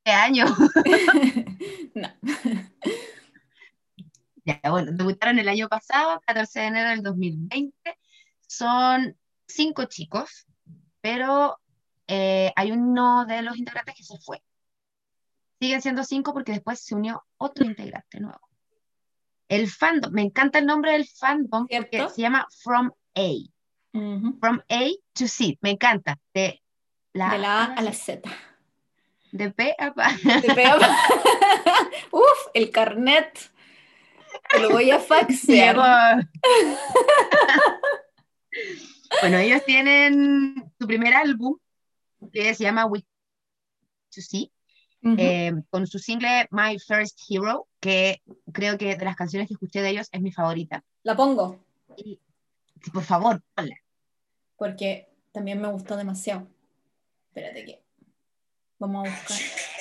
[0.05, 0.45] año.
[1.95, 2.09] no.
[4.45, 7.97] Ya, bueno, debutaron el año pasado, 14 de enero del 2020.
[8.49, 9.17] Son
[9.47, 10.49] cinco chicos,
[11.01, 11.61] pero
[12.09, 14.43] eh, hay uno de los integrantes que se fue.
[15.63, 18.41] Siguen siendo cinco porque después se unió otro integrante nuevo.
[19.49, 22.13] El fandom, me encanta el nombre del fandom porque ¿Cierto?
[22.13, 23.29] se llama From A.
[24.41, 26.19] From A to Z, me encanta.
[26.35, 26.61] De
[27.13, 28.29] la, De la A A a la Z.
[29.31, 30.11] De P a Pa.
[30.41, 30.79] Te pega-
[32.11, 33.39] Uf, el carnet.
[34.51, 35.77] Te lo voy a faxear.
[39.21, 41.57] Bueno, ellos tienen su primer álbum
[42.33, 43.01] que se llama We
[44.15, 44.51] to See,
[45.05, 48.23] Eh, con su single My First Hero, que
[48.53, 50.85] creo que de las canciones que escuché de ellos es mi favorita.
[51.03, 51.59] La pongo
[51.97, 52.21] Y,
[52.93, 53.75] por favor, ponla.
[54.57, 56.47] porque también me gustó demasiado.
[57.29, 57.83] Espérate que.
[58.79, 59.39] Vamos a buscar.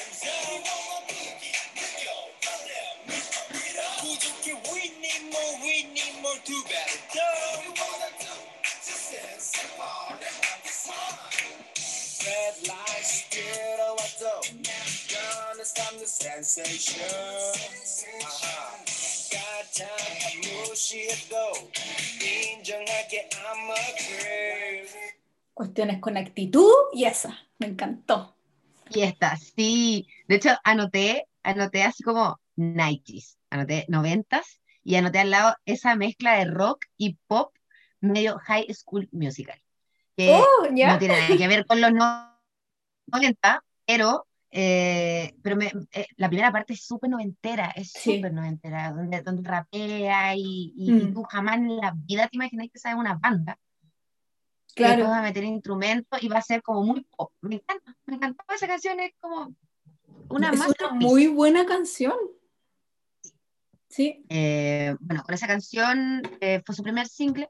[16.00, 17.02] the sensation
[18.24, 18.78] 아하.
[19.30, 19.88] 가장
[20.68, 21.36] 무시해도
[22.22, 24.88] 인정할게 I'm a creep
[25.54, 27.38] Cuestiones con actitud y esa.
[27.58, 28.36] Me encantó.
[28.90, 30.06] Y esta, sí.
[30.28, 36.36] De hecho, anoté, anoté así como 90s, anoté 90s y anoté al lado esa mezcla
[36.38, 37.54] de rock y pop
[38.00, 39.58] medio high school musical.
[40.16, 40.92] Que Oh, ya.
[40.92, 42.38] no tiene nada que ver con los no-
[43.06, 48.15] 90, pero, eh, pero me- eh, la primera parte es súper noventera, es Sí.
[48.17, 51.13] súper noventera, donde, donde rapea y, y- y Mm.
[51.13, 53.57] tú jamás en la vida te imaginas que esa es una banda.
[54.69, 54.95] Y Claro.
[54.97, 57.31] después va a meter instrumentos y va a ser como muy pop.
[57.41, 59.53] Me encanta, me encantó esa canción, es como
[60.29, 62.13] una es una muy buena canción.
[63.89, 64.25] Sí.
[64.29, 67.49] Eh, bueno, con esa canción eh, fue su primer single,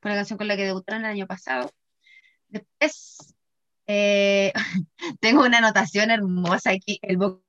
[0.00, 1.70] fue la canción con la que debutaron el año pasado.
[2.48, 3.35] Después
[3.86, 4.52] eh,
[5.20, 7.42] tengo una anotación hermosa aquí, el vo-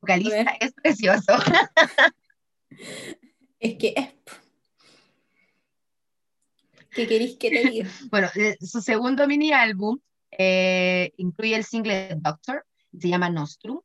[0.00, 1.32] vocalista es precioso.
[3.60, 4.14] Es que es.
[6.90, 7.88] ¿Qué queréis que te diga?
[8.10, 8.28] Bueno,
[8.60, 9.98] su segundo mini álbum
[10.30, 12.64] eh, incluye el single Doctor,
[12.96, 13.80] se llama Nostrum,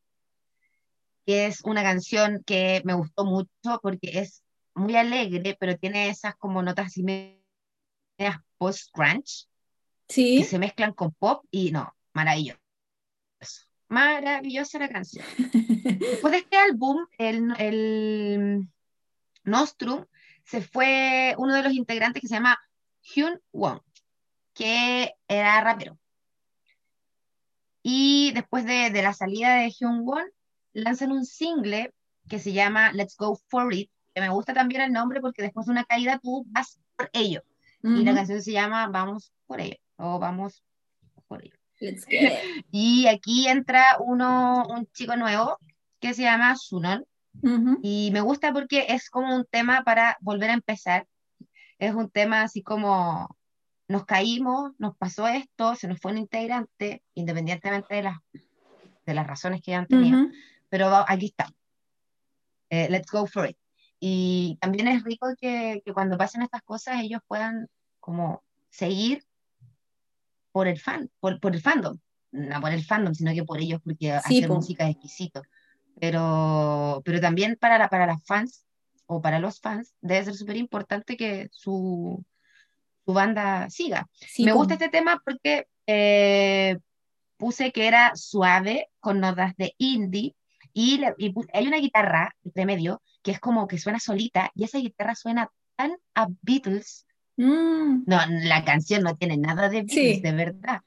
[1.26, 4.44] que es una canción que me gustó mucho porque es
[4.76, 7.42] muy alegre, pero tiene esas como notas así medias
[10.14, 10.44] post-grunge, que Sí.
[10.44, 12.60] se mezclan con pop y no, maravilloso.
[13.90, 15.26] Maravillosa la canción.
[15.38, 18.68] Después de este álbum, el, el
[19.44, 20.06] Nostrum
[20.46, 22.58] se fue uno de los integrantes que se llama
[23.02, 23.82] Hyun Won,
[24.54, 25.98] que era rapero.
[27.84, 30.26] Y después de, de la salida de Hyun Won,
[30.74, 31.94] lanzan un single
[32.30, 35.66] que se llama Let's Go For It, que me gusta también el nombre porque después
[35.66, 37.44] de una caída tú vas por ello.
[37.84, 40.64] Y la canción se llama Vamos por ello, o Vamos
[41.28, 41.56] por ello.
[41.80, 42.66] Let's get it.
[42.72, 45.58] Y aquí entra uno, un chico nuevo
[46.00, 47.06] que se llama Sunon,
[47.42, 47.80] Ujú.
[47.82, 51.08] y me gusta porque es como un tema para volver a empezar.
[51.80, 53.28] Es un tema así como
[53.88, 58.18] nos caímos, nos pasó esto, se nos fue un integrante, independientemente de las,
[59.06, 60.32] de las razones que hayan tenido, Ujú.
[60.70, 61.52] pero va- aquí está.
[62.70, 63.58] Eh, let's go for it.
[64.00, 67.68] Y también es rico que, que cuando pasen estas cosas ellos puedan
[68.00, 69.24] como seguir
[70.54, 71.98] por el fan, por, por el fandom.
[72.32, 74.56] No por el fandom, sino que por ellos, porque Sí, hacer po.
[74.56, 75.42] música es exquisito.
[76.00, 78.66] Pero, pero también para, la- para las fans
[79.06, 82.24] o para los fans debe ser súper importante que su,
[83.06, 84.08] su banda siga.
[84.16, 84.60] Sí, Me po.
[84.60, 86.78] gusta este tema porque eh,
[87.38, 90.36] puse que era suave, con notas de indie,
[90.74, 94.80] y, y hay una guitarra entre medio que es como que suena solita, y esa
[94.80, 97.06] guitarra suena tan a Beatles.
[97.38, 98.04] Mm.
[98.06, 100.22] No, la canción no tiene nada de Beatles, Sí.
[100.22, 100.82] de verdad.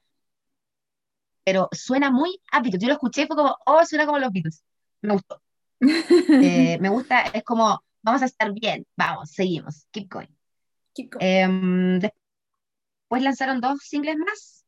[1.44, 2.82] Pero suena muy a Beatles.
[2.82, 4.64] Yo lo escuché y fue como, oh, suena como los Beatles.
[5.02, 5.40] Me gustó.
[6.42, 10.28] Eh, me gusta, es como, vamos a estar bien, vamos, seguimos, keep going.
[10.94, 11.24] Keep going.
[11.24, 14.64] Em, después lanzaron dos singles más,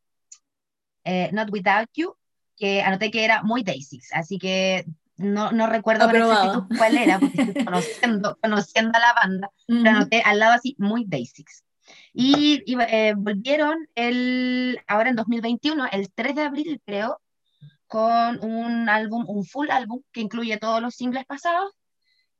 [1.05, 2.14] eh, Not Without You,
[2.57, 4.85] que anoté que era muy Daisies, así que
[5.16, 10.20] no, no recuerdo con cuál era, porque estoy conociendo, conociendo a la banda, pero anoté
[10.22, 11.64] al lado así, muy Daisies.
[12.21, 17.21] Y, y, eh, volvieron el, ahora en 2021, el 3 de abril creo,
[17.87, 21.71] con un álbum, un full álbum que incluye todos los singles pasados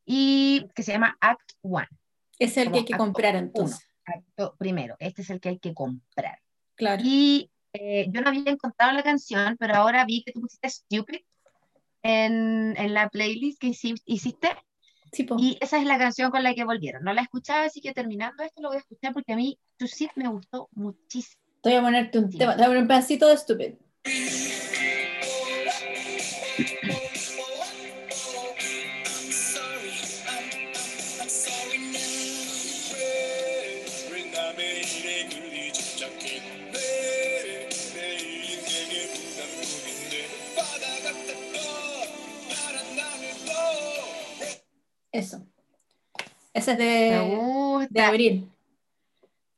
[0.05, 1.87] y que se llama Act One.
[2.41, 3.45] Es el que hay que comprar uno.
[3.47, 3.87] entonces.
[4.05, 6.41] Acto primero, este es el que hay que comprar.
[6.75, 7.03] Claro.
[7.05, 11.21] Y eh, yo no había encontrado la canción, pero ahora vi que tú pusiste Stupid
[12.03, 14.49] en, en la playlist que hici- hiciste,
[15.13, 17.03] Sí, y esa es la canción con la que volvieron.
[17.03, 20.11] No la escuchaba, así que terminando esto lo voy a escuchar porque a mí Sit
[20.17, 21.41] me gustó muchísimo.
[21.63, 22.39] Te voy a ponerte un Sí.
[22.39, 23.73] tema, te voy a poner un pedacito de Stupid.
[45.19, 45.47] Eso.
[46.55, 48.09] Ese es de, de gusta.
[48.09, 48.51] abril.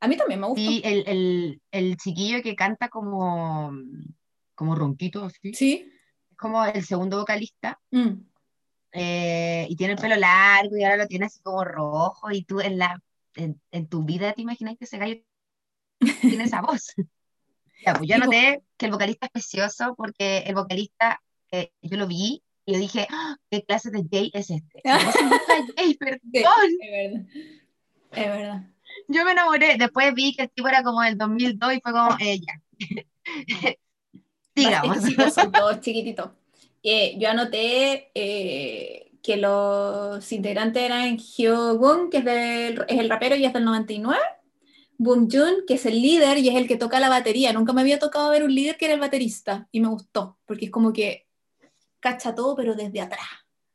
[0.01, 0.63] A mí también me gustó.
[0.63, 3.73] Y el, el, el chiquillo que canta como,
[4.55, 5.93] como ronquito, así, Sí.
[6.31, 7.79] es como el segundo vocalista.
[7.91, 8.23] Mm.
[8.93, 12.61] eh, y tiene el pelo largo y ahora lo tiene así como rojo y tú
[12.61, 13.01] en la
[13.37, 15.23] en, en tu vida te imaginas que ese gallo
[16.21, 16.93] tiene esa voz.
[17.87, 21.21] Ya, pues yo Sí, noté que el vocalista es precioso porque el vocalista
[21.53, 22.43] eh, yo lo vi
[22.73, 24.83] yo dije, "Ah, ¿qué clase de gay es este?
[24.85, 26.21] Y yo, "Sí, perdón.
[26.81, 27.27] Es verdad.
[28.12, 28.62] Es verdad.
[29.09, 32.16] Yo me enamoré, después vi que el tipo era como del 2002 y fue como,
[32.21, 32.61] eh, ya.
[34.55, 34.97] Digamos.
[34.97, 36.31] Exquisitos son todos chiquititos.
[36.83, 43.37] Eh, yo anoté eh, que los integrantes eran Hyogun, que es, del- es el rapero
[43.37, 44.18] y es del 99.
[44.99, 47.53] Boom Jun, que es el líder y es el que toca la batería.
[47.53, 50.66] Nunca me había tocado ver un líder que era el baterista y me gustó, porque
[50.66, 51.27] es como que
[52.01, 53.29] cacha todo, pero desde atrás.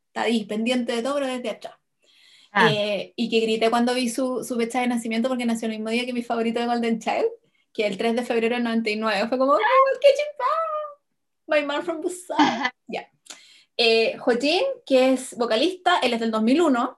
[0.08, 1.74] Está ahí, pendiente de todo, pero desde atrás.
[2.52, 5.74] Ah, Eh, y que grité cuando vi su, su fecha de nacimiento porque nació el
[5.74, 7.28] mismo día que mi favorito de Golden Child,
[7.74, 9.28] que el 3 de febrero del 99.
[9.28, 9.60] Fue como, ¡Oh,
[10.02, 10.46] qué chimpa!
[11.48, 12.38] My man from Busan.
[12.88, 13.10] Ya.
[13.78, 16.98] Eh, Hojin, que es vocalista, él es del 2001.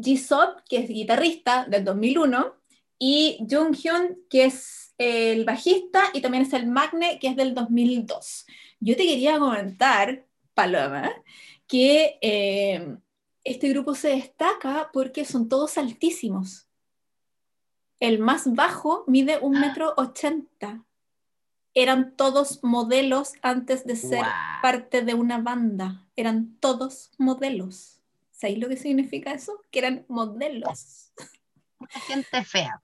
[0.00, 2.54] Jisoo, que es guitarrista, del 2001.
[2.98, 7.54] Y Jung Hyun, que es el bajista, y también es el Magne, que es del
[7.54, 8.46] 2002.
[8.78, 11.10] Yo te quería comentar, Paloma,
[11.66, 12.96] que eh,
[13.42, 16.66] este grupo se destaca porque son todos altísimos.
[18.00, 20.84] El más bajo mide un metro ochenta.
[21.74, 24.24] Eran todos modelos antes de ser
[24.62, 26.06] parte de una banda.
[26.14, 28.00] Eran todos modelos.
[28.30, 29.60] ¿Sabéis lo que significa eso?
[29.70, 31.12] Que eran modelos.
[31.78, 32.80] Mucha gente fea.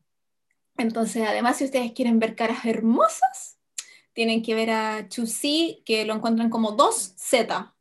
[0.77, 3.59] Entonces, además, si ustedes quieren ver caras hermosas,
[4.21, 7.73] tienen que ver a Chusi, que lo encuentran como 2Z.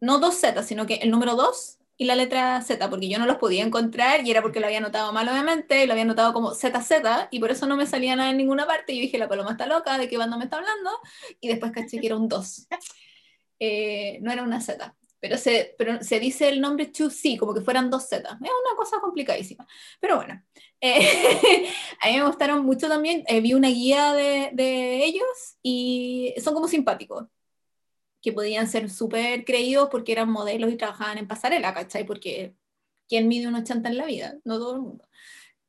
[0.00, 3.36] No 2Z, sino que el número 2 y la letra Z, porque yo no los
[3.36, 6.54] podía encontrar y era porque lo había anotado mal, obviamente, y lo había anotado como
[6.54, 8.94] ZZ, y por eso no me salía nada en ninguna parte.
[8.94, 10.90] Y yo dije, la paloma está loca, ¿de qué banda me está hablando?
[11.38, 12.66] Y después caché que era un 2.
[13.60, 14.96] Eh, no era una Z.
[15.24, 18.28] pero se, pero se dice el nombre Chu sí, como que fueran dos Z.
[18.28, 19.66] Es una cosa complicadísima.
[19.98, 20.42] Pero bueno,
[20.82, 21.00] eh,
[22.02, 23.24] a mí me gustaron mucho también.
[23.26, 25.24] eh, vi una guía de, de ellos
[25.62, 27.24] y son como simpáticos,
[28.20, 32.04] que podían ser súper creídos porque eran modelos y trabajaban en pasarela, ¿cachai?
[32.04, 32.54] Porque
[33.08, 34.36] ¿quién mide un 80 en la vida?
[34.44, 35.08] No todo el mundo.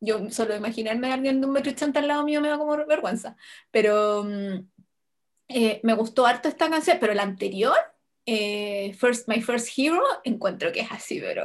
[0.02, 2.76] Yo solo imaginarme a alguien de un metro ochenta al lado mío me da como
[2.86, 3.38] vergüenza.
[3.72, 4.68] Pero mm,
[5.48, 7.78] eh, me gustó harto esta canción, pero la anterior,
[8.26, 11.44] eh, First, My First Hero, encuentro que es así, pero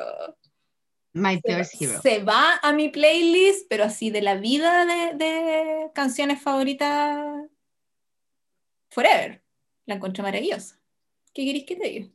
[1.13, 2.01] My se, First Hero.
[2.03, 7.49] se va a mi playlist, pero así de la vida de, de canciones favoritas
[8.91, 9.43] forever.
[9.87, 10.81] La encontré maravillosa.
[11.33, 12.09] ¿Qué queréis que te diga?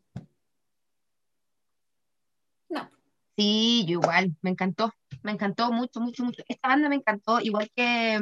[2.69, 2.89] No.
[3.37, 4.93] Sí, yo igual, me encantó,
[5.23, 6.43] me encantó mucho, mucho, mucho.
[6.47, 8.19] Esta banda me encantó, igual que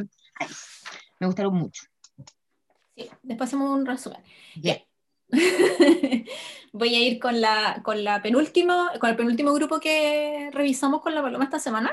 [1.20, 1.84] me gustaron mucho.
[2.96, 4.22] Sí, después hacemos un resumen.
[4.56, 4.82] Ya.
[6.74, 11.14] Voy a ir con la, con la penúltima, con el penúltimo grupo que revisamos con
[11.16, 11.92] la Paloma esta semana.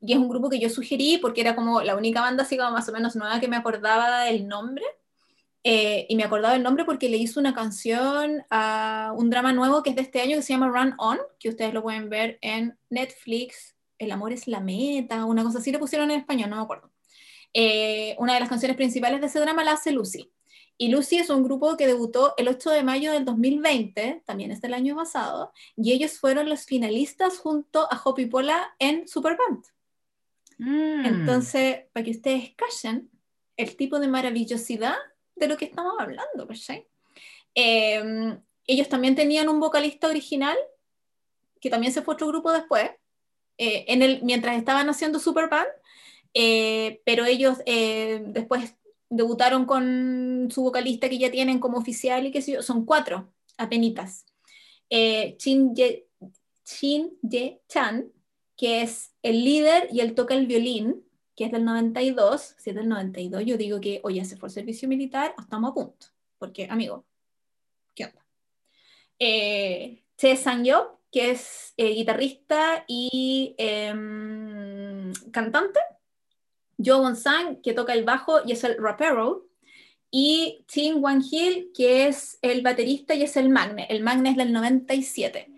[0.00, 2.70] Y es un grupo que yo sugerí porque era como la única banda así como
[2.72, 4.84] más o menos nueva que me acordaba del nombre.
[5.68, 9.82] Eh, y me acordaba del nombre porque le hizo una canción a un drama nuevo
[9.82, 12.38] que es de este año que se llama Run On, que ustedes lo pueden ver
[12.40, 13.74] en Netflix.
[13.98, 16.92] El amor es la meta, una cosa así lo pusieron en español, no me acuerdo.
[17.52, 20.30] Eh, una de las canciones principales de ese drama la hace Lucy.
[20.78, 24.60] Y Lucy es un grupo que debutó el 8 de mayo del 2020, también es
[24.60, 29.64] del año pasado, y ellos fueron los finalistas junto a Hopi Pola en Superband.
[30.58, 33.10] Mm, Entonces, para que ustedes callen
[33.56, 34.96] el tipo de maravillosidad
[35.34, 36.86] de lo que estamos hablando, ¿cachai?
[37.54, 40.56] Eh, ellos también tenían un vocalista original,
[41.60, 42.90] que también se fue a otro grupo después,
[43.58, 45.68] eh, en el, mientras estaban haciendo Superband,
[46.34, 48.74] eh, pero ellos eh, después
[49.08, 54.26] debutaron con su vocalista que ya tienen como oficial y que son cuatro, apenitas.
[54.90, 56.08] Eh, Shin Ye,
[57.22, 58.12] Ye Chan,
[58.56, 61.04] que es el líder y él toca el violín,
[61.34, 62.54] que es del 92.
[62.58, 65.42] Si es del 92, yo digo que o ya se fue al servicio militar o
[65.42, 66.06] estamos a punto.
[66.38, 67.04] Porque, amigo,
[67.94, 68.26] ¿qué onda?
[69.18, 75.80] Eh, Che Sang-yo, que es eh, guitarrista y em, cantante.
[76.84, 79.46] Jo Won-sang, que toca el bajo y es el rapero.
[80.10, 83.86] Y Tim Wan-hil, que es el baterista y es el magne.
[83.90, 85.52] El magne es del 97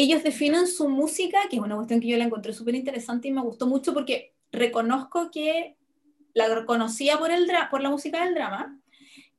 [0.00, 3.32] ellos definen su música, que es una cuestión que yo la encontré súper interesante y
[3.32, 5.76] me gustó mucho porque reconozco que
[6.34, 8.78] la reconocía por, el por la música del drama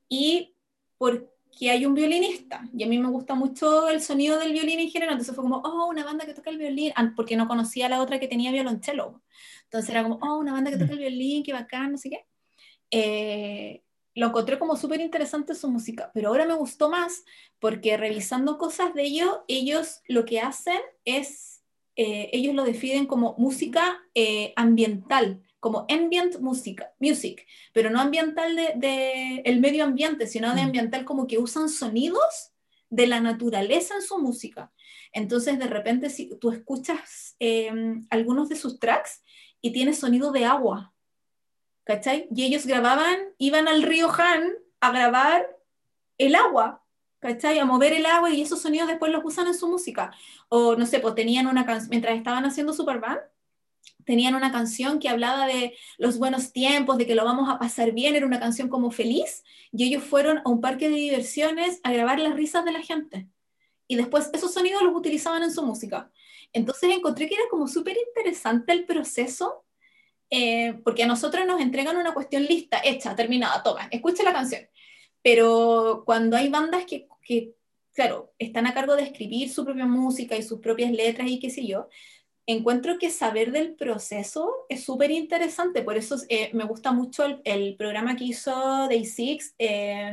[0.06, 0.54] y
[0.98, 2.68] porque hay un violinista.
[2.76, 5.14] Y a mí me gusta mucho el sonido del violín en general.
[5.14, 8.20] Entonces fue como, oh, una banda que toca el violín, porque no conocía la otra
[8.20, 9.22] que tenía violonchelo.
[9.70, 12.26] Entonces era como, oh, una banda que toca el violín, qué bacán, no sé qué.
[12.90, 13.84] Eh,
[14.16, 17.22] lo encontré como súper interesante su música, pero ahora me gustó más
[17.60, 21.62] porque revisando cosas de ellos, ellos lo que hacen es,
[21.94, 28.56] eh, ellos lo definen como música eh, ambiental, como ambient música, music, pero no ambiental
[28.56, 30.64] de, de el medio ambiente, sino de Mm.
[30.64, 32.50] ambiental como que usan sonidos
[32.88, 34.72] de la naturaleza en su música.
[35.12, 37.70] Entonces, de repente, si tú escuchas eh,
[38.10, 39.22] algunos de sus tracks
[39.60, 40.92] y tiene sonido de agua,
[41.84, 42.28] ¿cachai?
[42.34, 45.46] Y ellos grababan, iban al río Han a grabar
[46.18, 46.82] el agua,
[47.18, 47.58] ¿cachai?
[47.58, 50.12] A mover el agua y esos sonidos después los usan en su música.
[50.48, 53.20] O no sé, pues tenían una canción, mientras estaban haciendo Superband,
[54.04, 57.92] tenían una canción que hablaba de los buenos tiempos, de que lo vamos a pasar
[57.92, 61.92] bien, era una canción como feliz, y ellos fueron a un parque de diversiones a
[61.92, 63.28] grabar las risas de la gente.
[63.86, 66.10] Y después esos sonidos los utilizaban en su música.
[66.52, 69.64] Entonces encontré que era como súper interesante el proceso
[70.30, 74.62] eh, porque a nosotros nos entregan una cuestión lista, hecha, terminada, toma, escucha la canción.
[75.22, 77.54] Pero cuando hay bandas que, que,
[77.92, 81.50] claro, están a cargo de escribir su propia música y sus propias letras y qué
[81.50, 81.88] sé yo,
[82.52, 85.82] encuentro que saber del proceso es súper interesante.
[85.82, 88.52] Por eso eh, me gusta mucho el, el, programa que hizo
[88.88, 90.12] Day Six, eh,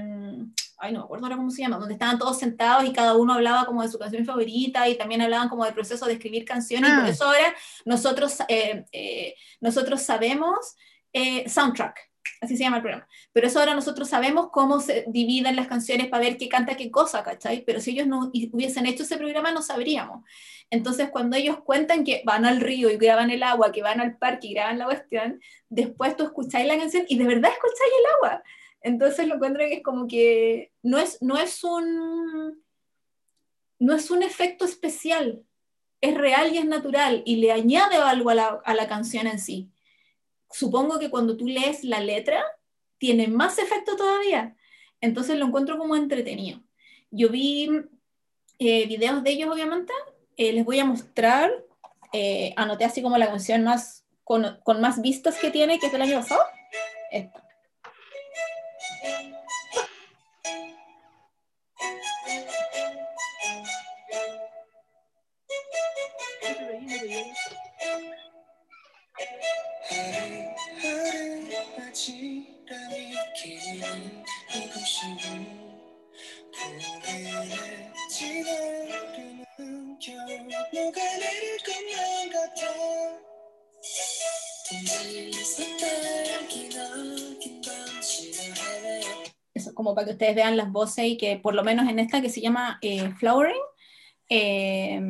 [0.78, 3.34] ay, no me acuerdo ahora cómo se llama, donde estaban todos sentados y cada uno
[3.34, 6.92] hablaba como de su canción favorita y también hablaban como del proceso de escribir canciones.
[6.92, 6.98] Ah.
[6.98, 7.56] Y por eso ahora
[7.86, 10.76] nosotros, eh, eh, nosotros sabemos
[11.14, 12.00] eh, soundtrack.
[12.42, 13.08] Así se llama el programa.
[13.34, 16.92] Pero eso ahora nosotros sabemos cómo se dividen las canciones para ver qué canta qué
[16.92, 17.64] cosa, ¿cachai?
[17.66, 20.24] Pero si ellos no hubiesen hecho ese programa, no sabríamos.
[20.70, 24.18] Entonces, cuando ellos cuentan que van al río y graban el agua, que van al
[24.18, 28.16] parque y graban la cuestión, después tú escucháis la canción y de verdad escucháis el
[28.16, 28.44] agua.
[28.82, 32.64] Entonces, lo encuentro que es como que no es, no es un.
[33.80, 35.44] No es un efecto especial,
[36.02, 39.38] es real y es natural y le añade algo a la, a la canción en
[39.38, 39.70] sí
[40.52, 42.44] supongo que cuando tú lees la letra,
[42.98, 44.56] tiene más efecto todavía.
[45.02, 46.62] Entonces lo encuentro como entretenido.
[47.12, 47.70] Yo vi
[48.60, 49.94] eh, videos de ellos, obviamente.
[50.38, 51.52] Eh, les voy a mostrar,
[52.14, 56.04] eh, anoté así como la canción más con, más vistas que tiene, que es del
[56.04, 56.42] año pasado.
[57.12, 57.44] Esta.
[89.54, 92.22] Eso, como para que ustedes vean las voces y que por lo menos en esta
[92.22, 93.56] que se llama eh, Flowering,
[94.30, 95.02] eh,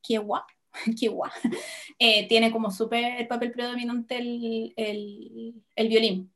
[0.00, 0.46] Kiewa,
[1.98, 4.72] eh, tiene como súper el papel predominante el,
[5.76, 6.32] el, violín,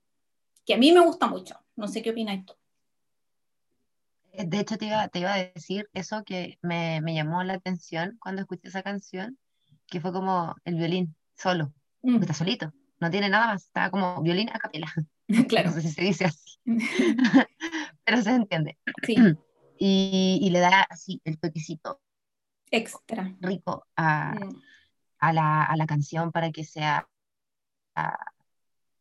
[0.67, 1.57] que a mí me gusta mucho.
[1.77, 2.55] No sé qué opinas tú.
[4.33, 7.55] Eh, De hecho, te iba, te iba a decir eso que me, me llamó la
[7.55, 9.39] atención cuando escuché esa canción,
[9.87, 11.73] que fue como el violín solo,
[12.03, 14.87] Mm, está solito, no tiene nada más, está como violín a capela.
[15.49, 16.59] claro, No sé si se dice así,
[18.05, 18.79] pero se entiende.
[19.03, 19.17] sí,
[19.85, 22.01] Y, y le da así el toquecito
[22.71, 23.23] extra.
[23.41, 24.63] rico a, Mm,
[25.21, 27.09] a la, a la canción para que sea
[27.97, 28.19] ah,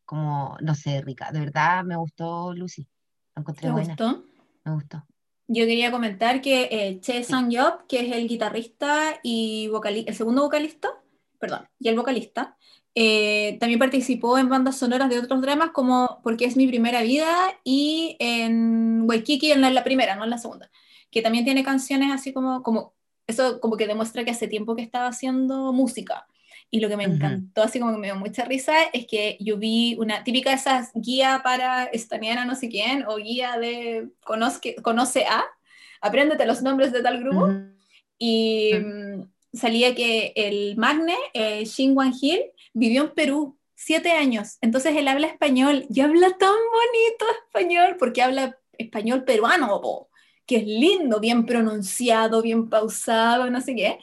[0.06, 1.32] como, no sé, rica.
[1.32, 2.88] De verdad me gustó Lucy,
[3.36, 4.26] la encontré ¿Te buena, gustó?
[4.66, 5.08] me gustó.
[5.48, 10.44] Yo quería comentar que eh, Che Sang-yop, que es el guitarrista y vocali- el segundo
[10.44, 10.90] vocalista,
[11.40, 12.58] perdón, y el vocalista,
[12.96, 17.28] eh, también participó en bandas sonoras de otros dramas como Porque es mi primera vida
[17.64, 20.70] y en Waikiki en la, la primera, no en la segunda,
[21.10, 22.94] que también tiene canciones así como, como,
[23.28, 26.28] eso como que demuestra que hace tiempo que estaba haciendo música.
[26.74, 27.16] Y lo que me Ujú.
[27.16, 30.92] encantó, así como que me dio mucha risa, es que yo vi una típica esas
[30.96, 35.44] guía para estanear a no sé quién, o guía de conoce, conoce a,
[36.00, 37.74] apréndete los nombres de tal grupo, Ujú.
[38.18, 38.88] y Ujú.
[38.88, 42.40] mm, salía que el Magne, eh, Shin Wan Hil,
[42.74, 48.22] vivió en Perú siete años, entonces él habla español y habla tan bonito español, porque
[48.22, 50.10] habla español peruano, po,
[50.46, 54.00] que es lindo, bien pronunciado, bien pausado, no sé qué,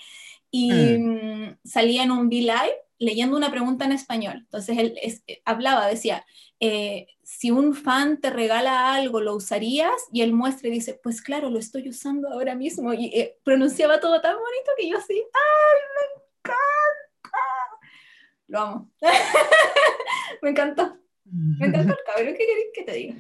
[0.51, 5.87] y mm, salía en un V-Live leyendo una pregunta en español, entonces él es- hablaba,
[5.87, 6.25] decía,
[6.61, 9.93] eh, si un fan te regala algo, ¿lo usarías?
[10.13, 12.93] Y él muestra y dice, pues claro, lo estoy usando ahora mismo.
[12.95, 17.39] Y eh, pronunciaba todo tan bonito que yo así, ¡ay, me encanta!
[18.49, 18.91] Lo amo.
[20.43, 20.99] me encantó.
[21.25, 22.35] Me encantó el cabrón.
[22.37, 23.15] ¿Qué querés que te diga?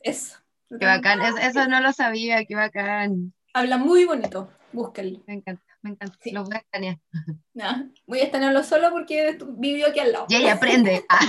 [0.00, 0.36] Eso.
[0.68, 3.34] Qué bacán, es- eso no lo sabía, qué bacán.
[3.52, 4.48] Habla muy bonito.
[4.72, 5.20] Búsquenlo.
[5.26, 6.16] Me encanta, me encanta.
[6.20, 6.30] Sí.
[6.32, 6.98] Lo voy a escanear.
[7.54, 10.26] Nah, voy a estarlo solo porque vivió aquí al lado.
[10.28, 11.04] Yay, aprende.
[11.08, 11.20] Ah,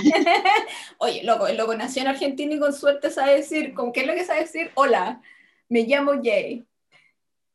[0.98, 4.06] Oye, loco, el loco nació en Argentina y con suerte sabe decir, ¿con qué es
[4.06, 4.70] lo que sabe decir?
[4.74, 5.22] Hola,
[5.70, 6.66] me llamo Jay.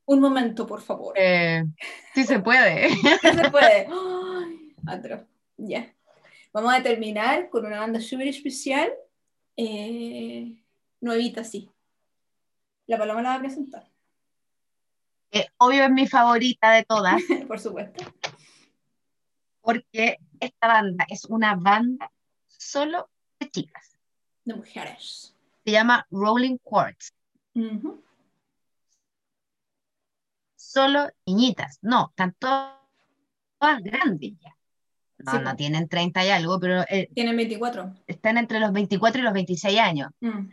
[0.06, 1.14] Un momento, por favor.
[1.18, 1.64] eh,
[2.16, 2.90] sí se puede.
[3.24, 3.88] No se puede.
[4.88, 5.22] Atroz.
[5.58, 5.94] Ya.
[6.52, 8.92] Vamos a terminar con una banda súper especial.
[9.56, 10.56] eh,
[11.00, 11.70] nuevita, sí.
[12.88, 13.88] La paloma la va a presentar,
[15.36, 18.04] Eh, obvio es mi favorita de todas, por supuesto.
[19.62, 22.12] porque esta banda es una banda
[22.48, 23.98] solo de chicas.
[24.46, 25.36] De mujeres.
[25.66, 27.14] Se llama Rolling Quartz.
[30.56, 31.80] Solo niñitas.
[31.82, 32.74] No, están todas,
[33.82, 34.56] grandes ya.
[35.20, 37.94] No, Sí, no tienen 30 y algo, pero eh, Tienen 24.
[38.08, 40.12] están entre los 24 y los 26 años.
[40.20, 40.50] Mm.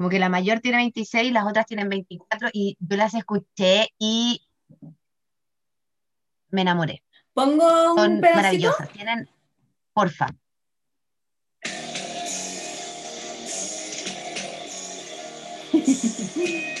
[0.00, 4.40] Como que la mayor tiene 26, las otras tienen 24 y yo las escuché y
[6.48, 7.02] me enamoré.
[7.34, 8.36] Pongo un Son pedacito.
[8.36, 8.88] maravillosas.
[8.94, 9.28] Tienen,
[9.92, 10.28] porfa.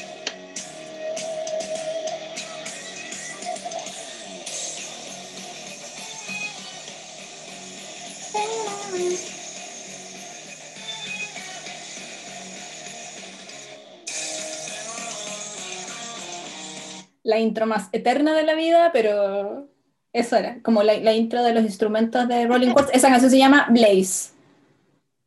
[17.30, 19.68] La intro más eterna de la vida, pero
[20.12, 22.90] eso era, como la, la intro de los instrumentos de Rolling Quartz.
[22.92, 24.32] Esa canción se llama Blaze.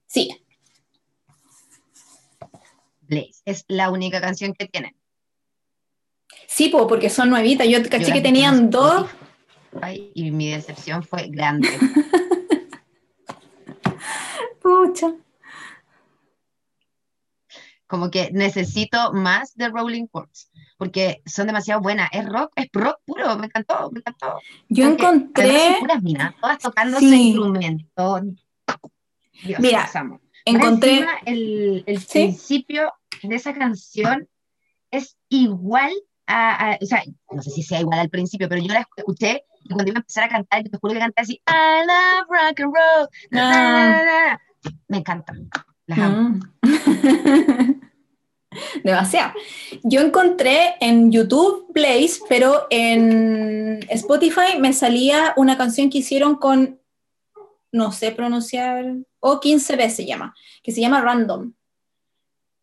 [0.06, 0.44] Sí,
[3.08, 3.42] Blaze.
[3.46, 4.96] Es la única canción que tienen.
[6.48, 7.68] sí, po, porque son nuevitas.
[7.68, 9.10] Yo caché Yo que tenían dos.
[9.74, 11.70] Spotify Y mi decepción fue grande.
[14.62, 15.14] Pucha.
[17.88, 20.50] Como que necesito más de Rolling Quartz.
[20.84, 22.10] Porque son demasiado buenas.
[22.12, 23.38] Es rock, es rock puro.
[23.38, 24.40] Me encantó, me encantó.
[24.70, 27.08] Yo Porque encontré, puras minas, todas tocando Sí.
[27.10, 28.22] su instrumento.
[29.44, 29.90] Dios, Mira,
[30.46, 32.08] encontré, encima, el, el Sí.
[32.20, 32.92] principio
[33.22, 34.28] de esa canción
[34.92, 35.92] es igual
[36.28, 37.02] a- a- o sea,
[37.32, 40.02] no sé si sea igual al principio, pero yo la escuché y cuando iba a
[40.02, 43.50] empezar a cantar, yo te juro que canté así, I love rock and roll, na,
[43.50, 44.42] na, na, na".
[44.88, 45.34] me encanta,
[45.88, 46.30] las amo.
[46.30, 46.40] Mm.
[48.84, 49.34] Demasiado.
[49.84, 56.80] Yo encontré en YouTube Blaze, pero en Spotify me salía una canción que hicieron con,
[57.72, 58.86] no sé pronunciar,
[59.20, 61.54] o 15 se llama, que se llama Random.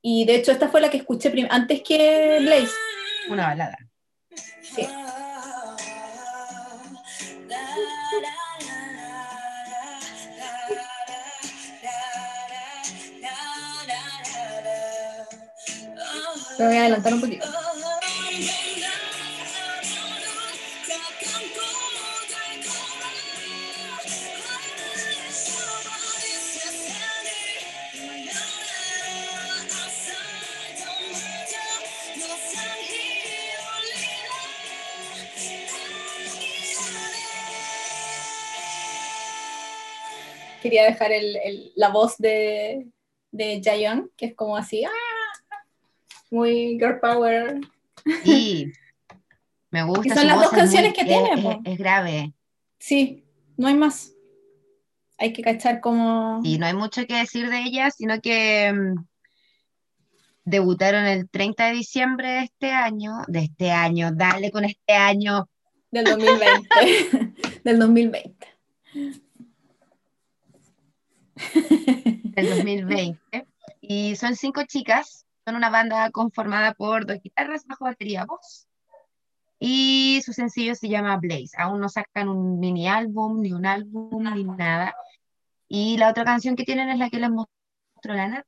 [0.03, 2.73] Y de hecho esta fue la que escuché antes que Blaze.
[3.29, 3.79] Una balada.
[4.63, 4.87] Sí.
[16.61, 17.47] Me voy a adelantar un poquito.
[40.63, 42.87] Quería dejar el- el- la voz de,
[43.33, 44.91] de Jaeyoung, que es como así, ¡ah!
[46.31, 47.61] Muy girl power.
[48.25, 48.73] Sí,
[49.71, 50.07] me gusta.
[50.07, 51.51] Y son su las voz, dos es canciones muy- que tiene, es- po.
[51.53, 52.33] es- es grave.
[52.79, 53.25] Sí,
[53.57, 54.13] no hay más.
[55.19, 56.41] Hay que cachar como...
[56.45, 59.05] Y no hay mucho que decir de ellas, sino que mm,
[60.47, 65.47] debutaron el 30 de diciembre de este año, de este año, dale con este año,
[65.91, 66.69] Del 2020.
[67.65, 68.47] del 2020.
[72.25, 73.47] del 2020.
[73.83, 78.69] Y son cinco chicas, son una banda conformada por dos guitarras, bajo batería, voz.
[79.59, 81.51] Y su sencillo se llama Blaze.
[81.59, 84.95] Aún no sacan un mini álbum, ni un álbum, ni nada.
[85.69, 88.47] Y la otra canción que tienen es la que les mostró Lana,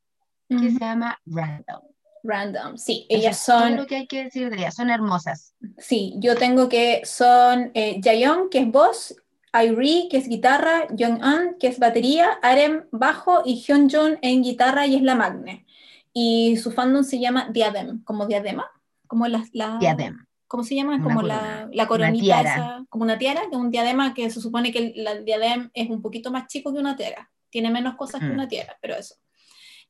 [0.49, 0.71] que Ujú.
[0.71, 1.83] se llama Random.
[2.23, 5.55] Random, sí, ellas es todo son, lo que hay que decir de ellas, son hermosas.
[5.77, 9.17] sí, yo tengo que son eh, que es voz,
[9.53, 14.95] Irie, que es guitarra, Jong-un, que es batería, Arem, bajo, y Hyunjun en guitarra y
[14.95, 15.67] es la magne.
[16.13, 18.71] Y su fandom se llama Diadem, como diadema,
[19.07, 20.27] como la, la- Diadem.
[20.47, 20.97] ¿Cómo se llama?
[20.97, 24.29] Una Como corona, la, la coronita esa, como una tiara, que es un diadema que
[24.29, 27.31] se supone que el la diadema es un poquito más chico que una tiara.
[27.49, 28.33] Tiene menos cosas que Mm.
[28.33, 29.15] una tiara, pero eso.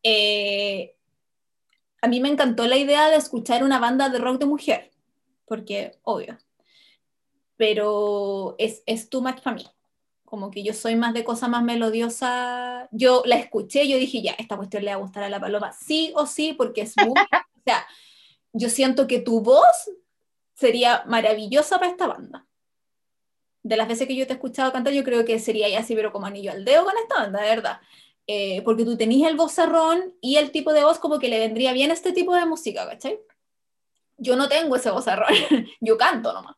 [0.05, 0.95] Eh,
[2.01, 4.93] a mí me encantó la idea de escuchar una banda de rock de mujer,
[5.47, 6.39] porque obvio.
[7.57, 9.67] Pero es, es too much para mí.
[10.33, 12.89] Como que yo soy más de cosas más melodiosas.
[12.91, 15.75] Yo la escuché, yo dije, ya, esta cuestión le va a gustar a la paloma,
[15.75, 17.09] sí o sí, porque es muy.
[17.21, 17.87] o sea,
[18.55, 19.91] yo siento que tu voz
[20.55, 22.47] sería maravillosa para esta banda.
[23.63, 25.95] De las veces que yo te he escuchado cantar, yo creo que sería ya así,
[25.95, 27.81] pero como anillo al dedo con esta banda, de verdad.
[28.27, 31.75] Eh, porque tú tenías el vozarrón y el tipo de voz como que le vendría
[31.75, 33.21] bien a este tipo de música, ¿cachai?
[34.17, 35.29] Yo no tengo ese vozarrón,
[35.83, 36.57] yo canto nomás.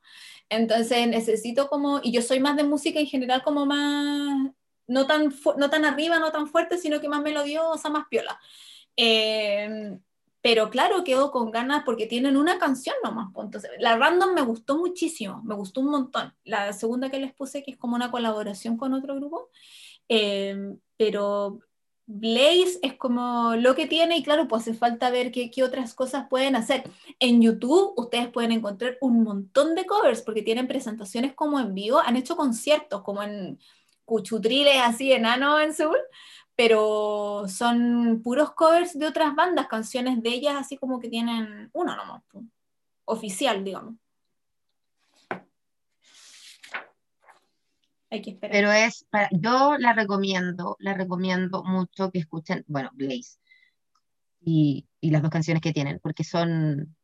[0.49, 4.53] Entonces necesito como, y yo soy más de música en general como más,
[4.87, 8.39] no tan, no tan arriba, no tan fuerte, sino que más melodiosa, más piola.
[8.97, 9.99] Eh,
[10.45, 13.31] pero claro, quedo con ganas porque tienen una canción nomás.
[13.33, 16.35] pues, Entonces, la random me gustó muchísimo, me gustó un montón.
[16.45, 19.49] La segunda que les puse, que es como una colaboración con otro grupo,
[20.09, 21.61] eh, pero
[22.07, 25.95] Blaze es como lo que tiene y claro, pues hace falta ver qué, qué otras
[25.95, 26.85] cosas pueden hacer.
[27.19, 31.99] En YouTube ustedes pueden encontrar un montón de covers porque tienen presentaciones como en vivo,
[31.99, 33.59] han hecho conciertos como en
[34.05, 35.99] cuchutriles así enanos en Seúl,
[36.55, 41.97] pero son puros covers de otras bandas, canciones de ellas así como que tienen uno
[41.97, 42.23] nomás,
[43.07, 43.95] oficial, digamos.
[48.15, 48.53] Hay que esperar.
[48.53, 53.39] Pero es para, yo la recomiendo, la recomiendo mucho que escuchen, bueno, Blaze
[54.41, 56.95] y, y las dos canciones que tienen, porque son,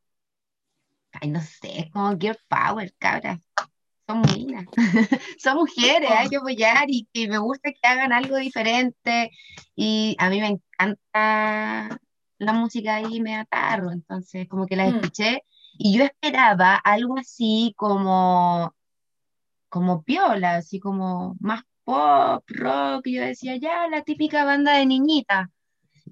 [1.13, 3.41] ay, no sé, es como Girl Power, cabras.
[4.07, 4.67] Son buenas.
[5.39, 9.31] Son mujeres, hay que apoyar y que me gusta que hagan algo diferente.
[9.77, 11.99] Y a mí me encanta
[12.39, 14.97] la música ahí me atarro, entonces como que las Mm.
[14.97, 15.43] escuché
[15.79, 18.75] y yo esperaba algo así como
[19.71, 24.87] como piola, así como más pop, rock, y yo decía, ya, la típica banda de
[24.87, 25.51] niñita.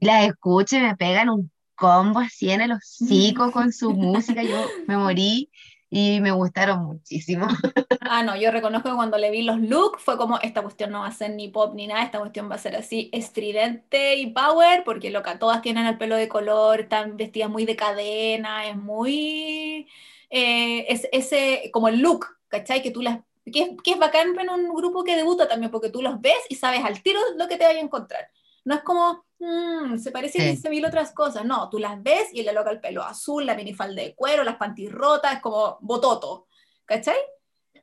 [0.01, 4.43] Y las escucho y me pegan un combo así en el hocico con su música,
[4.43, 4.57] yo
[4.87, 5.51] me morí
[5.91, 7.47] y me gustaron muchísimo.
[8.11, 11.01] Ah, no, yo reconozco que cuando le vi los looks fue como, esta cuestión no
[11.01, 14.29] va a ser ni pop ni nada, esta cuestión va a ser así estridente y
[14.29, 18.77] power, porque loca, todas tienen el pelo de color, están vestidas muy de cadena, es
[18.77, 19.89] muy...
[20.31, 22.81] eh, es, ese, como el look, ¿cachai?
[22.83, 23.19] Que tú las...
[23.51, 26.39] Que es, que es bacán en un grupo que debuta también, porque tú los ves
[26.49, 28.29] y sabes al tiro lo que te vaya a encontrar.
[28.65, 30.45] No es como, "Mm, se parece Sí.
[30.45, 31.45] a 15.000 otras cosas.
[31.45, 34.57] No, tú las ves y le loca el pelo azul, la minifalda de cuero, las
[34.57, 36.47] panties rotas, es como bototo.
[36.85, 37.17] ¿Cachai?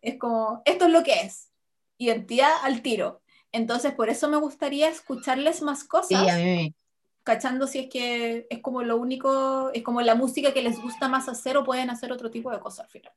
[0.01, 1.51] Es como, esto es lo que es.
[1.97, 3.21] Identidad al tiro.
[3.51, 6.73] Entonces, por eso me gustaría escucharles más cosas Sí, a mí
[7.23, 11.07] cachando si es que es como lo único, es como la música que les gusta
[11.07, 13.13] más hacer o pueden hacer otro tipo de cosas al final.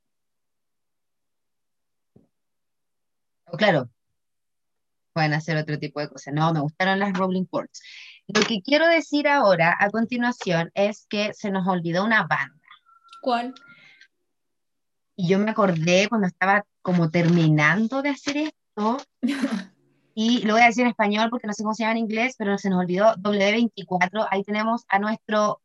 [3.51, 3.91] O claro,
[5.13, 6.35] pueden hacer otro tipo de cosas.
[6.35, 7.83] No, me gustaron las Rolling Chords.
[8.29, 12.55] Lo que quiero decir ahora, a continuación, es que se nos olvidó una banda.
[13.21, 13.55] ¿Cuál?
[15.17, 18.99] Y yo me acordé cuando estaba como terminando de hacer esto,
[20.15, 22.35] y lo voy a decir en español porque no sé cómo se llama en inglés,
[22.39, 24.29] pero se nos olvidó W24.
[24.31, 25.61] Ahí tenemos a nuestro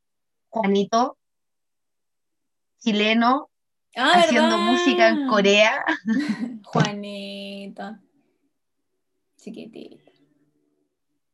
[0.49, 1.18] Juanito
[2.80, 3.49] chileno
[3.95, 4.72] Ah, haciendo ¿verdad?
[4.72, 5.86] música en Corea.
[6.64, 7.99] Juanita.
[9.38, 10.11] Chiquitita.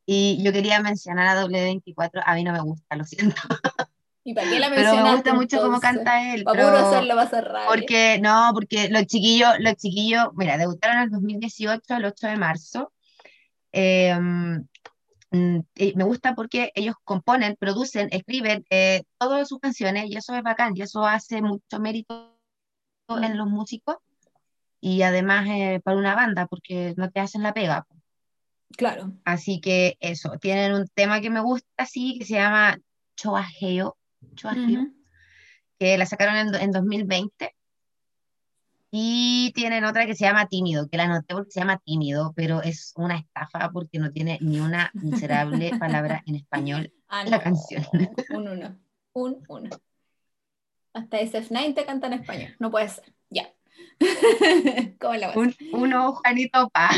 [0.06, 3.36] Y yo quería mencionar a W24, a mí no me gusta, lo siento,
[4.23, 6.44] ¿Y para qué la pero me gusta mucho cómo canta él.
[6.52, 7.68] Pero- hacerlo pasar rabia.
[7.68, 12.38] Porque, no, porque los chiquillos, los chiquillos, mira, debutaron en el 2018, el 8 de
[12.38, 12.91] marzo.
[13.72, 14.18] Eh,
[15.31, 20.41] y me gusta porque ellos componen, producen, escriben eh, todas sus canciones y eso es
[20.41, 22.39] bacán y eso hace mucho mérito
[23.18, 23.98] en los músicos
[24.81, 27.86] y además eh, para una banda porque no te hacen la pega.
[28.77, 29.14] Claro.
[29.26, 32.77] Así que eso, tienen un tema que me gusta así que se llama
[33.15, 33.98] Choajeo,
[34.36, 34.94] Choajeo, Ujú.
[35.80, 37.56] que la sacaron en, en 2020.
[38.91, 42.64] Y tienen otra que se llama Tímido, que la anoté porque se llama Tímido, pero
[42.64, 46.91] es una estafa porque no tiene ni una miserable palabra en español.
[47.07, 47.44] Ah, la no.
[47.44, 47.86] canción.
[48.31, 48.80] Un uno.
[49.14, 49.69] Un uno.
[50.94, 52.56] Hasta SF9 te canta en español.
[52.60, 53.14] No puede ser.
[53.30, 53.52] Ya.
[54.99, 55.32] ¿Cómo la?
[55.36, 56.90] Un, uno, Juanito Pa.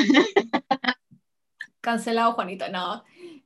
[1.81, 2.69] Cancelado, Juanito.
[2.69, 3.03] No.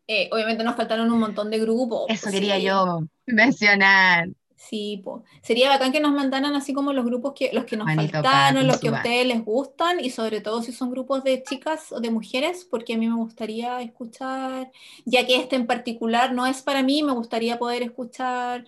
[0.07, 2.05] Eh, obviamente nos faltaron un montón de grupos.
[2.09, 2.63] Eso pues, quería sí.
[2.63, 4.29] yo mencionar.
[4.55, 5.23] Sí, po.
[5.43, 8.79] Sería bacán que nos mandaran así como los grupos que los que nos faltaron, los
[8.79, 12.09] que a ustedes les gustan y sobre todo si son grupos de chicas o de
[12.09, 14.71] mujeres, porque a mí me gustaría escuchar,
[15.05, 18.65] ya que este en particular no es para mí, me gustaría poder escuchar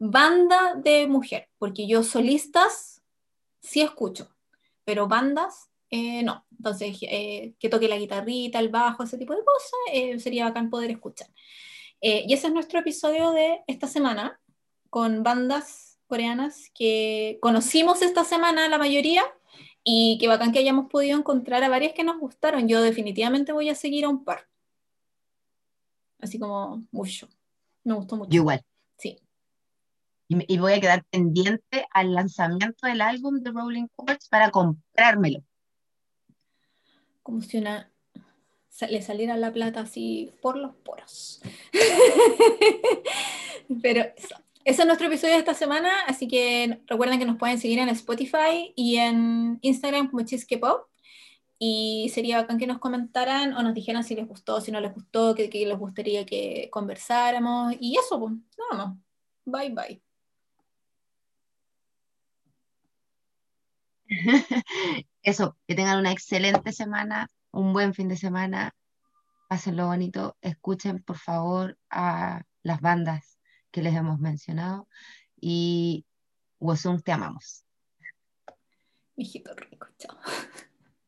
[0.00, 3.02] banda de mujer, porque yo solistas
[3.60, 4.34] sí escucho,
[4.84, 6.46] pero bandas eh, no.
[6.56, 10.70] Entonces, eh, que toque la guitarrita, el bajo, ese tipo de cosas, eh, sería bacán
[10.70, 11.28] poder escuchar.
[12.00, 14.40] Eh, y ese es nuestro episodio de esta semana
[14.88, 19.22] con bandas coreanas que conocimos esta semana la mayoría
[19.84, 22.68] y que bacán que hayamos podido encontrar a varias que nos gustaron.
[22.68, 24.48] Yo definitivamente voy a seguir a un par.
[26.20, 27.28] Así como mucho.
[27.84, 28.34] Me gustó mucho.
[28.34, 28.62] Igual.
[28.96, 29.18] Sí.
[30.32, 35.42] Y, voy a quedar pendiente al lanzamiento del álbum de Rolling Chords para comprármelo.
[37.24, 37.90] Como si una
[38.88, 41.42] le saliera la plata así por los poros.
[43.82, 44.36] Pero eso.
[44.64, 47.88] Ese es nuestro episodio de esta semana, así que recuerden que nos pueden seguir en
[47.88, 50.86] Spotify y en Instagram como Chisquepop.
[51.58, 54.94] Y sería bacán que nos comentaran o nos dijeran si les gustó, si no les
[54.94, 57.74] gustó, qué, les gustaría que conversáramos.
[57.80, 58.32] Y eso, pues,
[58.70, 58.96] nada más.
[59.44, 60.09] Bye bye.
[65.22, 68.74] Eso, que tengan una excelente semana, un buen fin de semana,
[69.48, 73.38] pásenlo bonito, escuchen por favor a las bandas
[73.70, 74.88] que les hemos mencionado
[75.40, 76.04] y
[76.58, 77.64] Wosung, te amamos.
[79.16, 80.18] Mijito rico, chao.